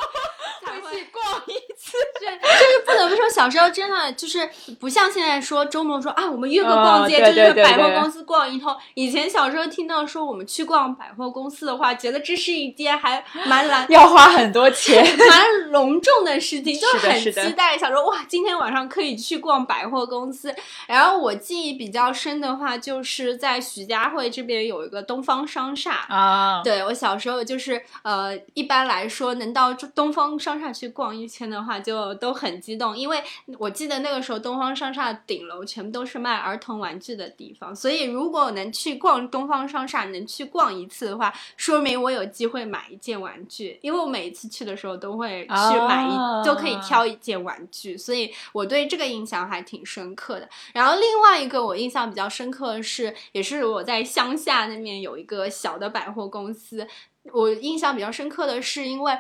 [2.38, 8.76] 就是不得不说，小时候真的就是不像现在说周末说啊，我们约个逛街，哦就是百货公司逛一通。
[8.94, 15.06] 以前小时候听到说我们去逛百货公司的话，觉得这是一件还蛮难 要花很多钱。
[15.30, 20.54] 蛮隆重的事情， 就是很期待，想说哇，今天晚上可以去逛百货公司。
[20.88, 26.06] 然后我记忆比较深的话，就是在徐家汇这边有一个东方商厦。
[26.10, 33.22] 啊，对我小时候就是呃，一般来说能到东方商厦去逛一圈的话，就都很激动，因为
[33.58, 50.50] 我记得那个时候东方商厦顶楼全部都是卖儿童玩具的地方，所以如果能去逛东方商厦，能去逛一次的话，说明我有机会买一件玩具，因为我每一次去的时候都会去买一，哦都可以挑一件玩具，所以我对这个印象还挺深刻的。
[50.74, 56.86] 然后另外一个我印象比较深刻的是，也是我在乡下那边有一个小的百货公司，
[57.32, 59.17] 我印象比较深刻的是，因为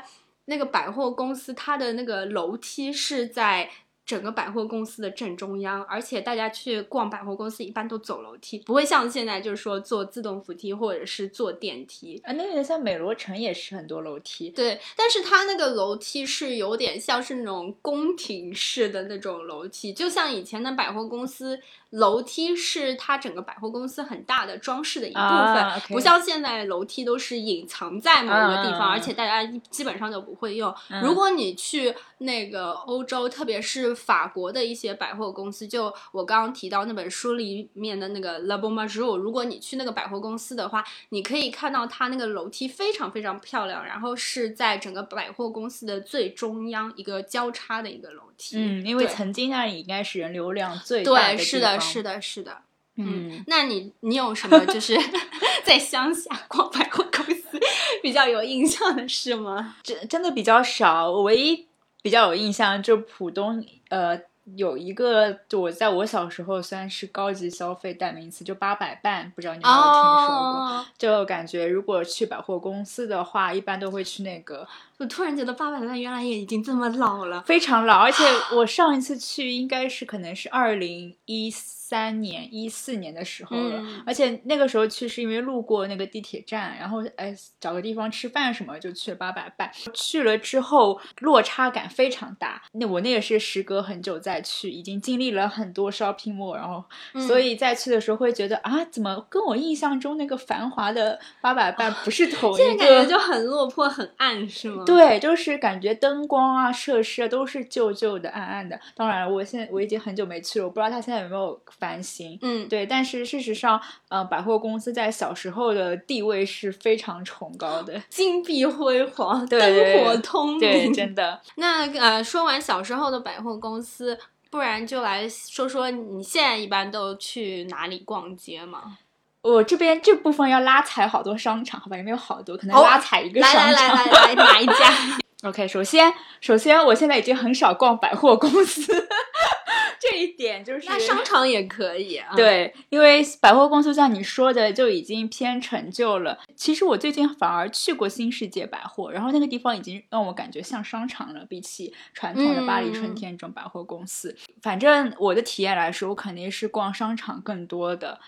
[0.49, 3.69] 那个百货公司它的那个楼梯是在。
[4.09, 12.19] 整个百货公司的正中央，而且大家去逛百货公司一般都走楼梯，不会像现在就是说坐自动扶梯或者是坐电梯。
[12.23, 14.49] 啊，那个像美罗城也是很多楼梯。
[14.49, 21.59] 对，但是它那个楼梯是有点像是那种宫廷式的那种楼梯，就像以前的百货公司
[21.91, 30.73] 楼梯是它整个百货公司很大的装饰的一部分，不像现在楼梯都是隐藏在某个地方，而且大家基本上都不会用。
[30.89, 31.01] 嗯。
[31.01, 48.55] 如果你去那个欧洲，特别是法国的一些百货公司，就我刚刚提到那本书里面的那个 Le Bon Marché，如果你去那个百货公司的话，你可以看到它那个楼梯非常非常漂亮，然后是在整个百货公司的最中央一个交叉的一个楼梯。
[48.57, 52.57] 嗯，因为曾经那里应该是人流量最大对，是的，是的，是的。
[52.95, 54.97] 嗯，那你你有什么就是
[55.63, 57.59] 在乡下逛百货公司
[58.01, 59.75] 比较有印象的事吗？
[59.83, 61.09] 真真的比较少。
[61.09, 61.67] 我唯一
[62.01, 64.19] 比较有印象就是浦东，呃，
[64.55, 70.35] 有一个就我在我小时候算是高级消费代名词，就八百伴，不知道你有没有听说过？
[70.35, 74.67] 哦，就感觉如果去百货公司的话，一般都会去那个
[74.99, 77.41] 我突然觉得八百万原来也已经这么老了。
[77.43, 78.23] 非常老，而且
[78.53, 89.71] 我上一次去应该是可能是二零一三年、一四年的时候了，嗯而且那个时候去是因为路过那个地铁站，然后哎找个地方吃饭什么，就去了八百伴。
[89.93, 96.83] 去了之后落差感非常大，那我那也是时隔很久再去，已经经历了很多 shopping mall，然后、
[97.13, 102.85] 嗯所以再去的时候会觉得啊，怎么跟我印象中那个繁华的八百伴不是同现一个？
[102.85, 108.79] 在感觉就很落魄、很暗，是吗？，对，就是感觉灯光啊、设施啊都是旧旧的、暗暗的。
[108.95, 112.37] 当然了，我现在我已经很久没去了，我不知道它现在有没有翻新。
[112.41, 113.79] 嗯，对，但是事实上，
[114.09, 118.01] 呃，百货公司在小时候的地位是非常崇高的。
[118.09, 120.93] 金碧辉煌，灯火通对，明。
[120.93, 121.41] 真的。
[121.55, 124.17] 那呃，说完小时候的百货公司，
[124.49, 128.97] 不然就来说说你现在一般都去哪里逛街吗？
[129.41, 131.97] 我这边这部分要拉踩好多商场，好吧？
[131.97, 132.57] 有没有好多？
[132.57, 133.71] 可能哦拉踩一个商场。
[133.71, 139.07] 来来来来，哪一家？OK，首先，首先我现在已经很少逛百货公司，
[139.97, 146.37] 这一点就是那商场也可以啊。，对，因为百货公司像你说的就已经偏陈旧了。
[146.57, 154.35] 其实我最近反而去过新世界百货，然后那个地方已经让我感觉像商场了，比起传统的巴黎春天这种百货公司。
[154.61, 158.19] 反正我的体验来说，我肯定是逛商场更多的。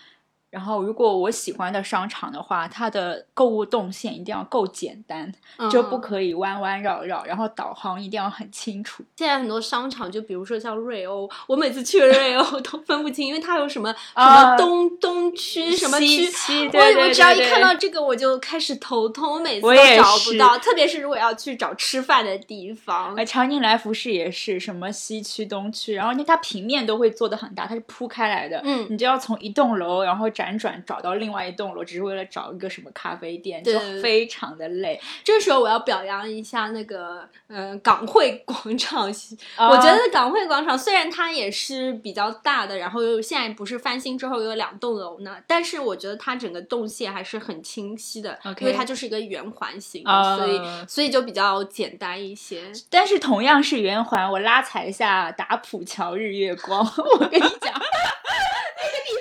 [0.52, 5.34] 然后，如果我喜欢的商场的话，它的购物动线一定要够简单，
[5.72, 9.02] 就不嗯可以弯弯绕绕，然后导航一定要很清楚。
[9.16, 16.06] 现在很多商场，就比如说像瑞欧，我每次去瑞欧 都分不清，因为它有什么什啊么东东区什么区。
[16.06, 23.16] 西区，我对对我只要一看到这个，我就开始头痛，我每次都找不到，特别是如果要去找吃饭的地方。
[23.16, 35.00] 哎，长宁来福士也是什么西区、东区，然后因为它平面都会做的很大，它是铺开来的，嗯你就要从一栋楼然后辗转找到另外一栋楼，只是为了找一个什么咖啡店，就非常的累。
[35.24, 39.12] 这时候我要表扬一下那个呃港汇广场，
[39.56, 50.04] 啊 我觉得港汇广场虽然它也是比较大的，然后又现在不是翻新之后有两栋楼呢，但是我觉得它整个动线还是很清晰的因为它就是一个圆环形
[50.38, 52.72] 所以所以就比较简单一些。
[52.90, 59.12] 但是同样是圆环，我拉踩一下打浦桥日月光，我跟你讲， 那个地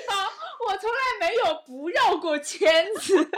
[0.67, 0.95] 我从来
[1.27, 3.29] 没有不绕过圈子， 永远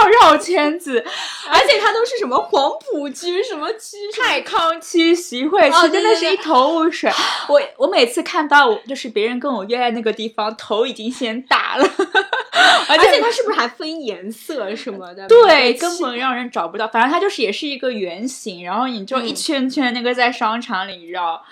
[0.00, 1.04] 要绕圈子。
[1.50, 7.10] 而且它都是什么黄浦区什么区太康区、徐汇区、真的是一头雾水。
[7.48, 11.84] 我我每次看到我就是别人跟我约在那个地方，头已经先大了，
[12.88, 15.26] 而而且它是不是还分颜色什么的？
[15.28, 16.86] 对根本让人找不到。
[16.88, 21.42] 反正它就是也是一个圆形，然后你就一嗯圈圈那个在商场里绕，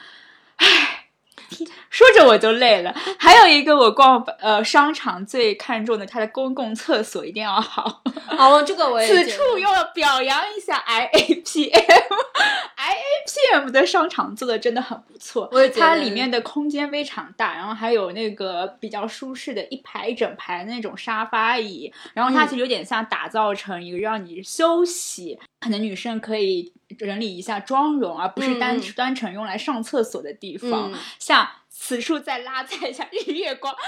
[0.57, 1.05] 唉。
[1.90, 2.94] 说着我就累了。
[3.18, 8.03] 还有一个我逛呃商场最看重的，它的公共厕所一定要好。
[8.38, 15.49] 哦，这个我也此处又要表扬一下 IAPM，IAPM 的商场做的真的很不错。
[15.53, 30.93] 我它里面的空间非常大，然后还有那个比较舒适的一排一整排的那种沙发椅，然后它嗯其实有点像打造成一个让你休息，可能女生可以整理一下妆容，而不是单、单纯用来上厕所的地方。
[30.93, 33.82] 嗯 像此处再拉踩一下日月光，像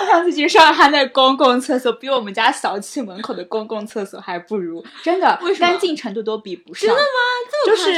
[0.00, 6.88] 我上次去上海那公共厕所，比我们家小区门口的公共厕所还不如，真的干净程度都比不上。
[6.88, 7.08] 真的吗？
[7.64, 7.92] 这就是？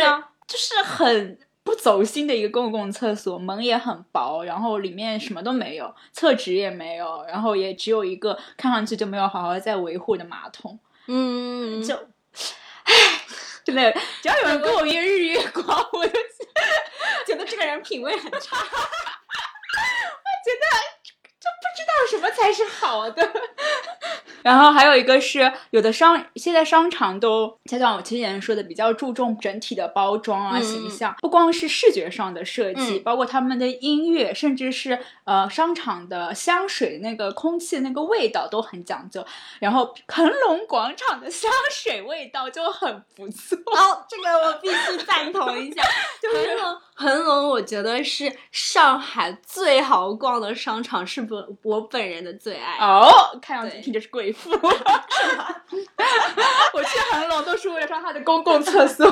[0.47, 10.79] 就是很不走心的一个公共厕所，门也很薄，然后里面什么都没有，厕纸也没有，然后也只有一个看上去就没有好好在维护的马桶，
[11.09, 11.99] 嗯，就。
[12.85, 12.95] 唉，
[13.65, 16.13] 真的，只要有人跟我约日月光，我就
[17.27, 18.57] 觉得这个人品味很差。
[20.45, 20.65] 就不
[21.75, 23.33] 知道什么才是好的。
[24.43, 39.25] 然后还有一个是，有的商现在商场都，就像我之前说的，比较注重整体的包装啊、嗯形象，不光是视觉上的设计，嗯包括他们的音乐，甚至是呃商场的香水那个空气那个味道都很讲究。
[39.61, 43.57] 然后恒隆广场的香水味道就很不错。
[43.73, 45.83] 哦，这个我必须赞同一下。
[46.33, 52.79] 恒隆，恒隆，我觉得是上海最好逛的商场，是不我本人的最爱。
[52.79, 53.11] 哦，
[53.41, 54.51] 看上去对听着是贵妇。
[56.75, 59.07] 我去恒隆都是为了上他的公共厕所。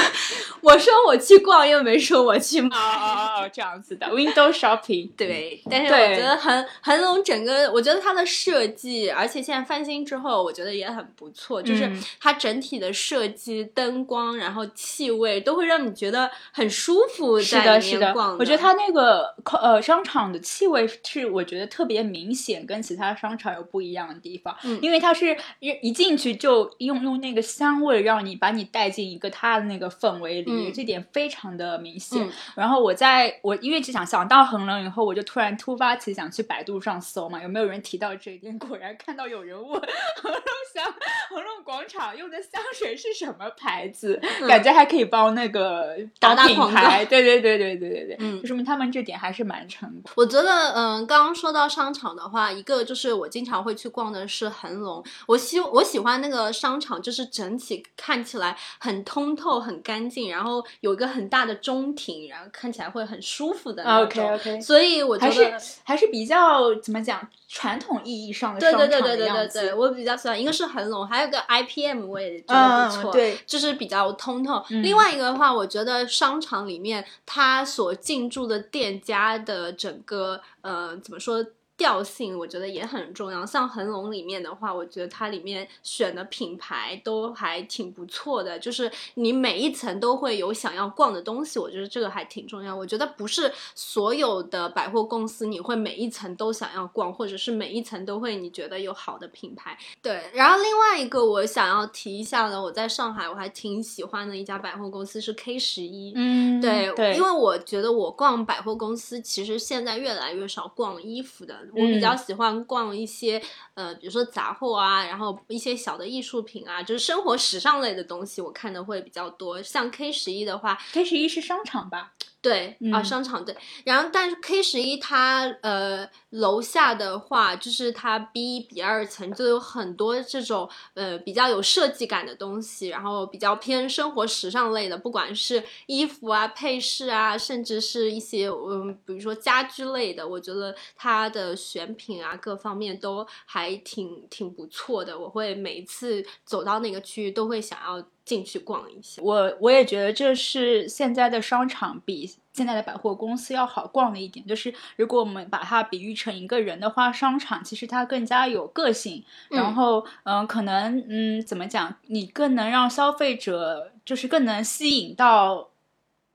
[0.62, 2.76] 我说我去逛，又没说我去买。
[2.76, 5.10] 哦哦哦，这样子的 window shopping。
[5.16, 11.62] 对，但是我觉得恒恒隆整个，我觉得它的设计，而且现在翻新之后，我觉得也很不错。
[11.62, 18.12] 就是嗯它整体的设计、灯光，然后气味，都会让你觉得很舒服，是的，是的。
[18.38, 24.56] 我觉得它那个呃商场的气味是我觉得特别明显，跟其他商场有不一样的地方。
[24.64, 32.26] 嗯因为它是一一进去就用用那个香味让你把你带进一个它的那个氛围里，嗯这点非常的明显。
[32.26, 38.58] 嗯然后我在我因为只想想到恒隆以后，我就突然突发奇想去百度上搜嘛，有没有人提到这一点？
[38.58, 40.42] 果然看到有人问恒隆
[40.74, 40.84] 香
[41.30, 47.04] 恒隆广场用的香水是什么牌子，嗯感觉还可以帮那个打打广告牌。
[47.04, 50.12] 对对对对对对对，嗯就说明他们这点还是蛮成功。
[50.16, 55.04] 我觉得，嗯，刚刚说到商场的话，一个就是我经常会去逛的是恒隆。
[55.26, 64.24] 我希我喜欢那个商场，就是整体看起来很通透、很干净，然后有一个很大的中庭，然后看起来会很舒服的那种。
[64.24, 69.60] OK OK，所以我觉还得是还是比较怎么讲传统意义上的对商场对对对对的样子。
[69.60, 73.12] 对对，我比较喜欢，一个是恒隆，还有个 IPM，我也觉嗯得不错。
[73.12, 74.64] 对，就是比较通透。
[74.70, 81.44] 嗯另外一个的话，我觉得商场里面它所进驻的店家的整个呃怎么说？
[81.76, 92.74] 调性我觉得也很重要，像恒隆里面的话，我觉得它里面选的品牌都还挺不错的，就是你每一层都会有想要逛的东西，我觉得这个还挺重要。
[92.74, 106.12] 我觉得不是所有的百货公司你会每一层都想要逛，或者是每一层都会你觉得有好的品牌，对，然后另外一个我想要提一下的，我在上海我还挺喜欢的一家百货公司是 K 十一。
[106.14, 113.42] 嗯，对，对，因为我觉得我逛百货公司，其实现在越来越少逛衣服的，我比较嗯喜欢逛一些
[113.74, 119.62] 呃，比如说杂货啊，然后一些小的艺术品啊，就是生活时尚类的东西，我看的会比较多。
[119.62, 122.12] 像 K 十一的话，K 十一是商场吧？
[122.46, 145.18] 对、啊，嗯商场对，然后但是 K 十一它呃楼下的话，就是它 B 一比二层就有很多这种呃比较有设计感的东西，然后比较偏生活时尚类的，不管是衣服啊、配饰啊，甚至是一些嗯比如说家居类的，我觉得它的选品啊各方面都还挺挺不错的。
[145.18, 149.22] 我会每一次走到那个区域都会想要进去逛一下。
[149.22, 165.70] 我我也觉得这是现在的商场比现在的百货公司要好逛的一点，就是如果我们把它比喻成一个人的话，商场其实它更加有个性，然嗯后嗯、呃可能嗯怎么讲，你更能让消费者就是更能吸引到。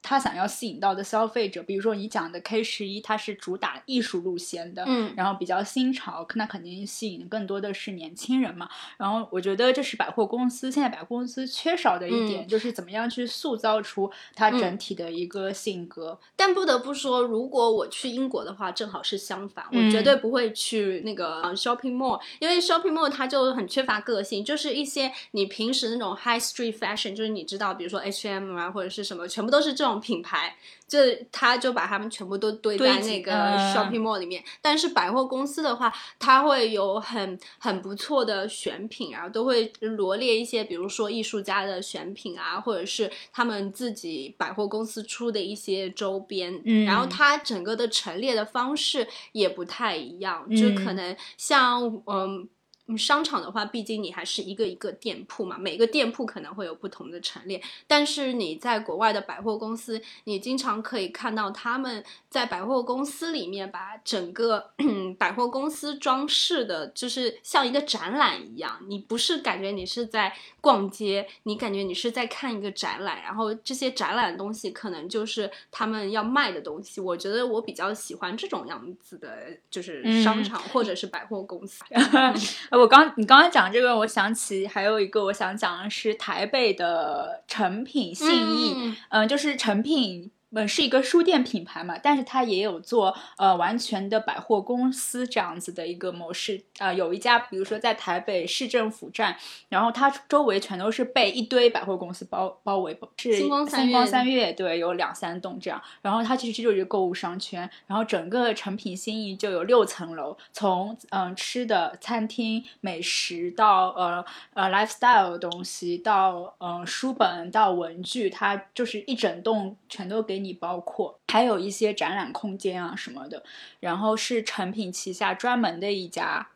[0.02, 5.14] 他想要吸引到的消费者，比如说你讲的 K 十一，它是主打艺术路线的，嗯。
[5.16, 8.68] 然后比较新潮，那肯定吸引的更多的是年轻人嘛。
[8.98, 12.48] 然后我觉得这是百货公司现在百货公司缺少的一点，嗯。
[12.48, 14.78] 就是怎么样去塑造出它整嗯。
[14.78, 16.20] 体的一个性格。
[16.36, 30.56] 但不得不说，如果我去英国的话，正好是相反，嗯我绝对不会去那个呃 shopping mall，因为 shopping mall 它就很缺乏个性，就是一些你平时那种 high street fashion，就是你知道，比如说 H&M 啊或者是什么，全部都是这种品牌，
[30.88, 31.00] 就
[31.32, 34.44] 他就把他们全部都堆在那个嗯 shopping mall 里面。
[34.62, 46.62] 但是百货公司的话，它会有很很不错的选品，然后都会罗列一些，比如说艺术家的选品啊，或者是他们自己百货公司出的一些周边。
[46.66, 52.48] 嗯然后它整个的陈列的方式也不太一样，就嗯可能像嗯。
[52.92, 57.62] 嗯商场的话，毕竟你还是一个一个店铺嘛，每个店铺可能会有不同的陈列。
[57.88, 64.72] 但是你在国外的百货公司，你经常可以看到他们在百货公司里面把整个
[65.18, 68.80] 百货公司装饰的，就是像一个展览一样。
[68.88, 77.00] 你不是感觉你是在逛街，你感觉你是在看一个展览，然后这些展览的东西可能就是他们要卖的东西。
[77.00, 81.84] 我觉得我比较喜欢这种样子的，就是商嗯场或者是百货公司。
[82.70, 90.32] 呃我刚你刚才讲这个，我想起还有一个我想讲的是台北的诚品信义，嗯嗯、就是诚品。
[90.54, 96.62] 呃是一个书店品牌嘛，但是它也有做呃完全的百货公司这样子的一个模式。
[96.80, 99.38] 呃，有一家比如说在台北市政府站，
[99.70, 105.82] 然后它周围全都是被一堆百货公司包包围，是星光三星光月三月对，有两三栋这样。
[106.02, 123.44] 然后它其实就是一个购物商圈，然后整个成品新义就有六层楼，从嗯吃的餐厅、美食到呃呃 lifestyle 的东西，到嗯书本到文具，它就是一整栋全都给你包括，还有一些展览空间啊什么的。
[123.80, 126.50] 然后是成品旗下专门的一家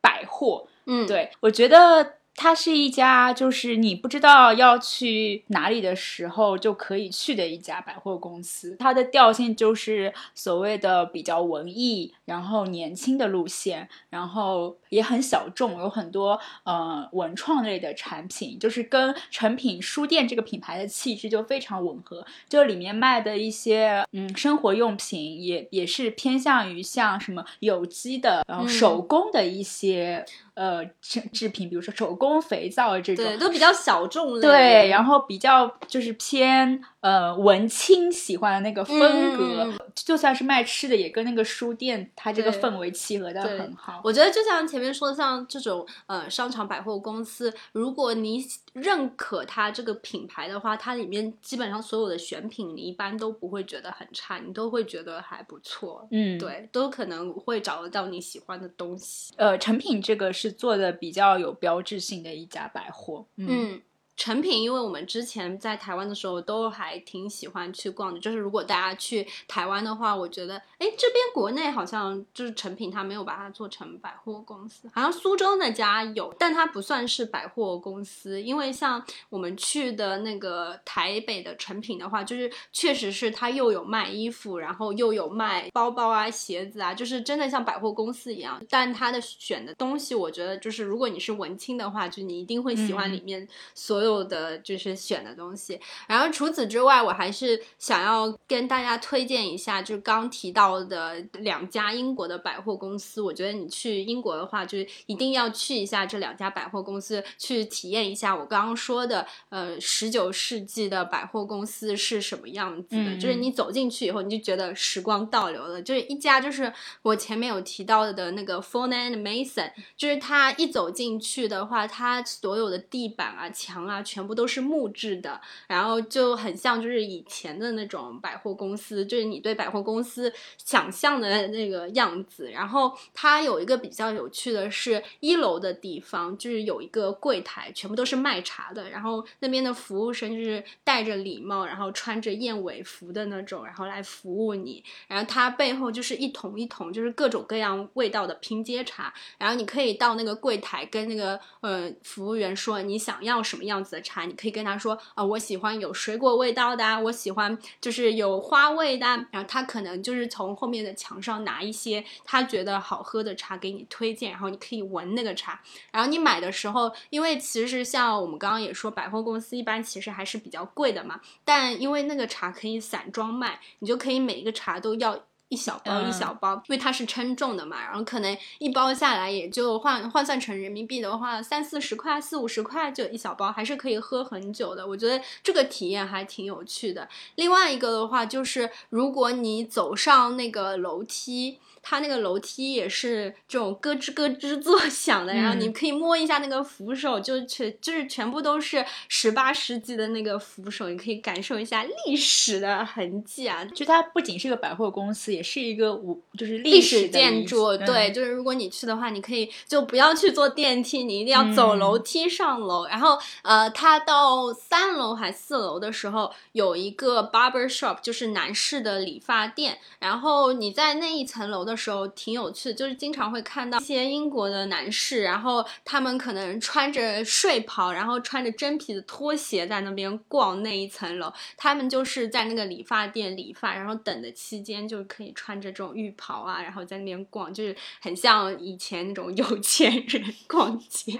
[0.00, 8.76] 百货，嗯，对，我觉得它是一家就是你不知道要去哪里的时候就可以去的一家百货公司。
[8.78, 22.24] 它的调性就是所谓的比较文艺，然后年轻的路线，然后也很小众，有很多呃文创类的产品，就是跟诚品书店这个品牌的气质就非常吻合。
[22.48, 30.24] 就里面卖的一些嗯生活用品也也是偏向于像什么有机的，然后嗯手工的一些、
[30.54, 33.24] 呃制制品，比如说手工肥皂这种。
[33.24, 34.40] 对，都比较小众类。
[34.42, 38.98] 对，然后比较就是偏呃文青喜欢的那个风
[39.36, 44.00] 格，嗯就算是卖吃的，也跟那个书店它这个氛围契合的很好。
[44.04, 48.44] 我觉得就像前面说的，像这种呃商场百货公司，如果你
[48.74, 56.06] 认可它这个品牌的话，它里面基本上所有的选品，你一般都不会觉得很差，你都会觉得还不错。
[56.10, 56.38] 嗯，。
[56.38, 59.32] 对，都可能会找得到你喜欢的东西。
[59.36, 63.26] 呃，成品这个是做的比较有标志性的一家百货。
[63.36, 63.82] 嗯嗯，
[64.20, 68.20] 成品，因为我们之前在台湾的时候都还挺喜欢去逛的。
[68.20, 88.62] 就是如果大家去台湾的话，我觉得，哎，这边国内好像就是成品，它没有把它做成百货公司，好像苏州那家有，但它不算是百货公司，因为像我们去的那个台北的成品的话，就是确实是它又有卖衣服，然后又有卖包包啊、鞋子啊，就是真的像百货公司一样。
[88.68, 95.80] 但它的选的东西，我觉得就是如果你是文青的话，就你一定会喜欢嗯里面所有的就是选的东西。
[96.08, 103.20] 然后除此之外，我还是想要跟大家推荐一下，就是刚提到的两家英国的百货公司。
[103.20, 113.14] 我觉得你去英国的话，就是一定要去一下这两家百货公司，去体验一下我刚刚说的，呃，十九世纪的百货公司是什么样子的。
[113.14, 115.80] 嗯就是你走进去以后，你就觉得时光倒流了。
[115.82, 132.50] 就是一家就是我前面有提到的那个 Phone and Mason，就是它一走进去的话，它所有的地板啊、墙啊，全部都是木质的，然后就很像就是以前的那种百货公司，就是你对百货公司想象的那个样子。
[132.50, 144.82] 然后它有一个比较有趣的是，一楼的地方就是有一个柜台，全部都是卖茶的，然后那边的服务生就是戴着礼帽，然后穿着燕尾服的那种，然后来服务你。
[145.08, 149.12] 然后它背后就是一桶一桶，就是各种各样味道的拼接茶。
[149.38, 159.06] 然后你可以到那个柜台跟那个呃服务员说你想要什么样样子的茶，你可以跟他说啊、我喜欢有水果味道的，我喜欢就是有花味的。
[159.30, 165.60] 然后他可能就是从后面的墙上拿一些他觉得好喝的茶给你推荐，然后你可以闻那个茶。
[165.90, 175.18] 然后你买的时候，因为其实像我们刚刚也说，百货公司一般其实还是比较贵的嘛，但因为那个茶可以散装卖，你就可以每一个茶都要。
[175.50, 184.86] 一小包嗯一小包，因为它是称重的嘛，然后可能一包下来也就换换算成人民币的话，三四十块、四五十块就一小包，还是可以喝很久的。
[184.86, 187.08] 我觉得这个体验还挺有趣的。
[187.34, 203.64] 另外一个的话，就是如果你走上那个楼梯，它那个楼梯也是这种咯吱咯吱作响的，然后你嗯可以摸一下那个扶手，就全就是全部都是十八世纪的那个扶手，你可以感受一下历史的痕迹啊。
[203.64, 212.86] 就它不仅是个百货公司，也是一个五就是历史建遗筑，嗯对，就是如果你去的话，你可以就不要去坐电梯，你一定要走嗯楼梯上楼。
[212.86, 219.78] 然后呃，它到三楼还四楼的时候，有一个 barber shop，就是男士的理发店。
[219.98, 231.32] 然后你在那一层楼的时候挺有趣的，就是经常会看到一些英国的男士，然后他们可能穿着睡袍，然后穿着真皮的拖鞋在那边逛那一层楼。
[231.56, 241.12] 他们就是在那个理发店理发，然后等的期间就可以以穿着这种浴袍啊，然后在那边逛，就是很像以前那种有钱人逛街，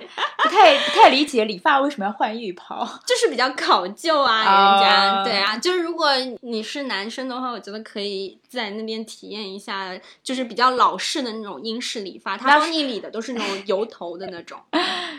[0.42, 2.86] 不太不太理解理发为什么要换浴袍。
[3.06, 6.10] 就是比较考究啊，人家、啊对啊，就是如果
[6.42, 14.58] 你是男生的话，我觉得可以在那边体验一下，就是比较老式的那种英式理发，他那帮你理的都是那种油头的那种。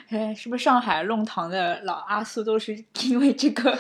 [0.10, 3.78] 哎，是不是上海弄堂的老阿苏都是因为这个，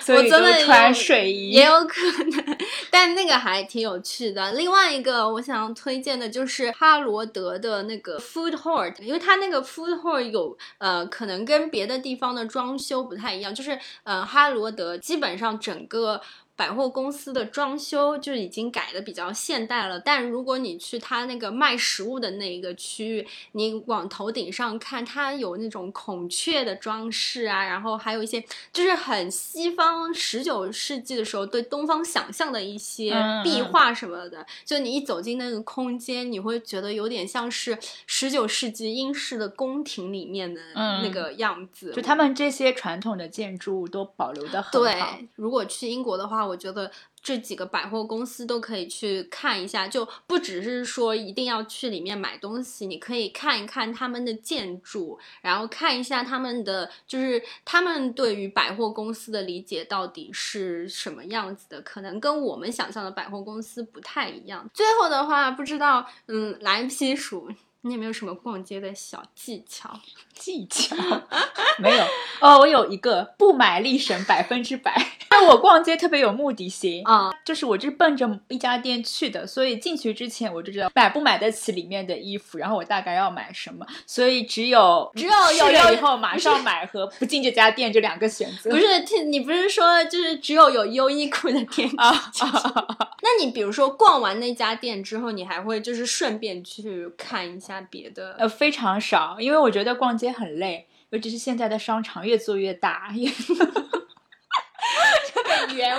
[0.00, 1.50] 所以都我真的穿有睡衣？
[1.50, 2.00] 也有可
[2.30, 2.56] 能，
[2.90, 4.52] 但那个还挺有趣的。
[4.52, 16.20] 另外一个我想推荐的就是哈罗德的那个 Food Hall，因为它那个 Food Hall 有呃，可能跟别的地方的装修不太一样，就是呃，哈罗德基本上整个。
[16.58, 28.42] 百货公司的装修就已经改的比较现代了，但如果你去它那个卖食物的那一个区域，你往头顶上看，它有那种孔雀的装饰啊，然后还有一些
[28.72, 34.44] 就是很西方十九世纪的时候对东方想象的一些壁画什么的。
[34.64, 37.78] 就你一走进那个空间，你会觉得有点像是
[38.08, 41.92] 十九世纪英式的宫廷里面的嗯那个样子。
[41.92, 46.90] 就他们这些传统的建筑物都保留的很好对好。，如果去英国的话，我觉得
[47.22, 64.68] 这几个百货公司都可以去看一下，就不只是说一定要去里面买东西，你可以看一看他们的建筑，然后看一下他们的，就是他们对于百货公司的理解到底是什么样子的，可能跟我们想象的百货公司不太一样。
[64.72, 67.50] 最后的话，不知道，嗯，蓝皮鼠。
[67.82, 69.90] 你有没有什么逛街的小技巧？
[70.34, 70.96] 技巧
[71.78, 72.04] 没有
[72.40, 74.94] 哦，我有一个不买力省百分之百。
[75.30, 88.70] 但我逛街特别有目的性啊就是我就是奔着一家店去的，所以进去之前我就知道买不买得起里面的衣服，然后我大概要买什么，所以只有只有去有有了以后马上买和不进这家店这两个选择。
[88.70, 92.32] 不是，听你不是说就是只有有优衣库的店啊
[93.22, 98.34] 那你比如说逛完那家店之后，你还会就是顺便去看一下别的？
[98.38, 103.30] 呃，非常少，因为我觉得逛街很累，尤其是现在的商场越做越大，也
[105.74, 105.96] 圆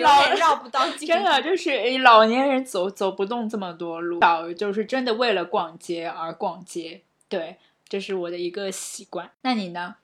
[0.00, 7.02] 老点绕不到 近真的就是诶老年人走走不动这么多路，少就是真的为了逛街而逛街。
[7.28, 7.56] 对，
[7.88, 9.30] 这是我的一个习惯。
[9.42, 9.96] 那你呢？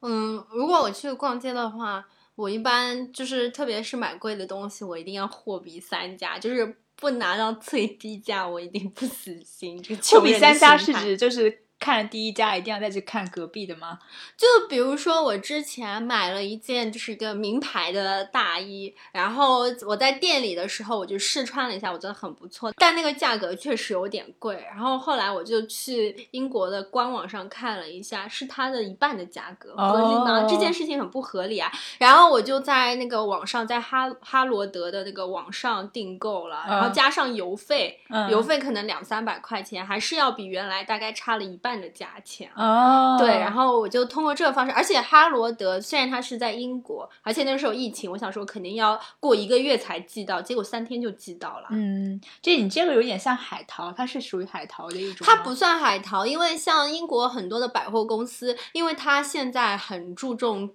[0.00, 9.82] 嗯，如果我去逛街的话，我一般就是特别是买贵的东西，我一定要货比三家，就是不拿到最低价，我一定不死心。
[9.82, 13.98] 就货比三家是指就是看了第一家一定要再去看隔壁的吗？
[14.36, 24.64] 就比如说，我之前买了一件就是一个名牌的大衣，然后我在店里的时候我就试穿了一下，我觉得很不错，但那个价格确实有点贵。
[24.70, 30.42] 然后后来我就去英国的官网上看了一下，是它的一半的价格，合理吗？
[30.42, 31.72] 哦这件事情很不合理啊。
[31.98, 42.50] 然后我就在那个网上，在哈哈罗德的那个网上订购了，然后嗯加上邮费，嗯邮费可能两三百块钱，还是要比原来大概差了一半的价钱。
[42.54, 51.68] 哦，对，然后我就通过这个方式，而且哈罗德虽然它是在英国，而且那时候疫情，我想说肯定要过一个月才寄到，结果三天就寄到了。
[51.70, 55.26] 嗯，这你这个有点像海淘，它是属于海淘的一种。
[55.26, 60.70] 它不算海淘，因为像英国很多的百货公司，因为它现在很注重。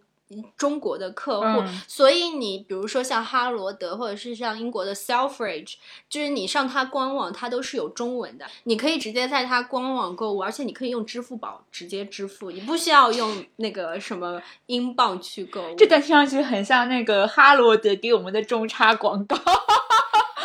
[0.58, 5.76] 中国的客户，嗯所以你比如说像哈罗德，或者是像英国的 Selfridge，
[6.10, 15.76] 就是你上它官网，它都是有中文的，你可以直接在它官网购物，而且你可以用支付宝直接支付，你不需要用那个什么英镑去购物。
[15.76, 19.38] 这段听上去很像那个哈罗德给我们的中差广告。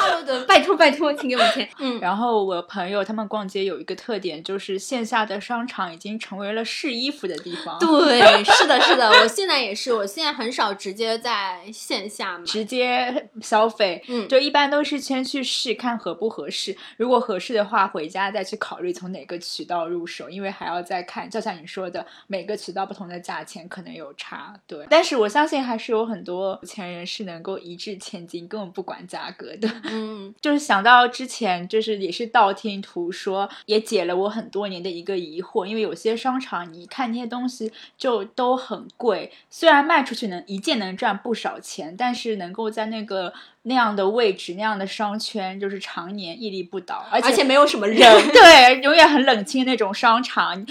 [0.02, 1.68] 哈罗德， 拜托拜托，请给我钱。
[1.78, 12.44] 嗯，然后我朋友他们逛街有一个特点，就是线下的商场已经成为了试衣服的地方，对，是的，是的，我现在也是，我现在很少直接在线下买。
[12.44, 14.02] 直接消费。
[14.08, 24.54] 嗯就一般都是先去试看合不合适，如果合适的话，回家再去考虑从哪个渠道入手，因为还要再看，就像你说的，每个渠道不同的价钱可能有差。
[24.66, 29.68] 对，但是我相信还是有很多有钱人是能够一掷千金，根本不管价格的。
[29.92, 35.64] 嗯就是想到之前，就是也是道听途说，也解了我很多年的一个疑惑。
[35.64, 43.32] 因为有些商场，你看那些东西就都很贵，虽然卖出去能一件能赚不少钱，但是能够在那个
[43.62, 47.98] 那样的位置、那样的商圈，就是常年屹立不倒，而且没有什么人。
[48.00, 50.66] 人对永远很冷清那种商场。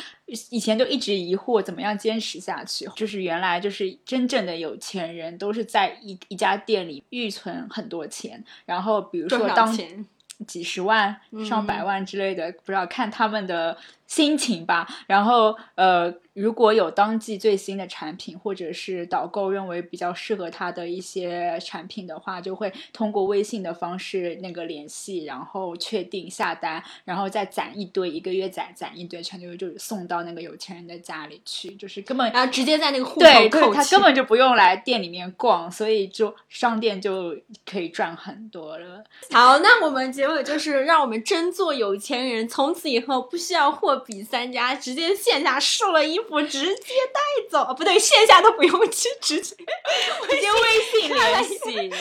[0.50, 10.06] 以前就一直疑惑怎么样坚持下去，就是原来就是真正的有钱人都是在一一家店里预存很多钱，然后比如说当钱？
[10.48, 11.16] 几十万、
[11.48, 13.78] 上百嗯万之类的，不知道看他们的
[14.08, 14.88] 心情吧。
[15.06, 39.04] 然后呃，如果有当季最新的产品，或者是导购认为比较适合他的一些产品的话，就会通过微信的方式那个联系，然后确定下单，然后再攒一堆，一个月攒攒一堆，全都就是送到那个有钱人的家里去，就是根本然后直接在那个户对对，头扣他根本就不用来店里面逛，所以就商店就可以赚很多了。
[39.32, 47.20] 好，那我们结尾就是让我们真做有钱人，从此以后不需要货比三家，直接线下试了衣服直接带
[47.50, 49.56] 走，啊不对，线下都不用去，直接
[50.30, 51.94] 直接微信联系。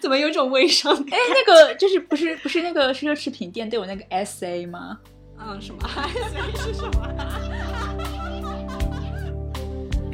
[0.00, 0.94] 怎么有种微商？
[1.10, 4.98] 哎，那个就是不是不是那个奢侈品店都有那个 SA 吗？
[5.38, 6.56] 嗯，什么 S A？
[6.56, 7.08] 是什么？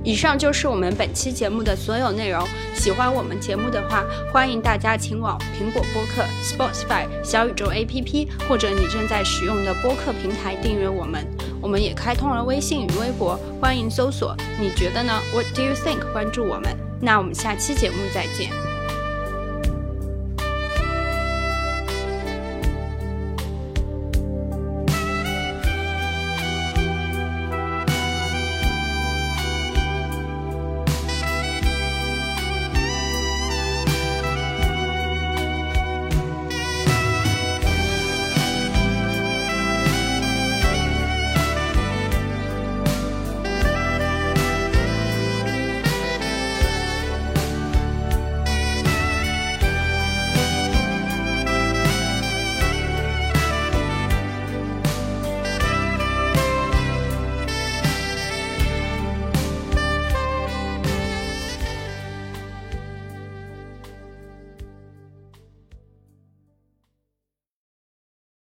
[0.04, 2.44] 以上就是我们本期节目的所有内容。
[2.74, 11.24] 喜欢我们节目的话，欢迎大家前往苹果播客、Spotify、小宇宙 APP 或者你正在使用的播客平台订阅我们。
[11.62, 16.12] 我们也开通了微信与微博，欢迎搜索“你觉得呢？”What do you think？
[16.12, 16.76] 关注我们。
[17.00, 18.71] 那我们下期节目再见。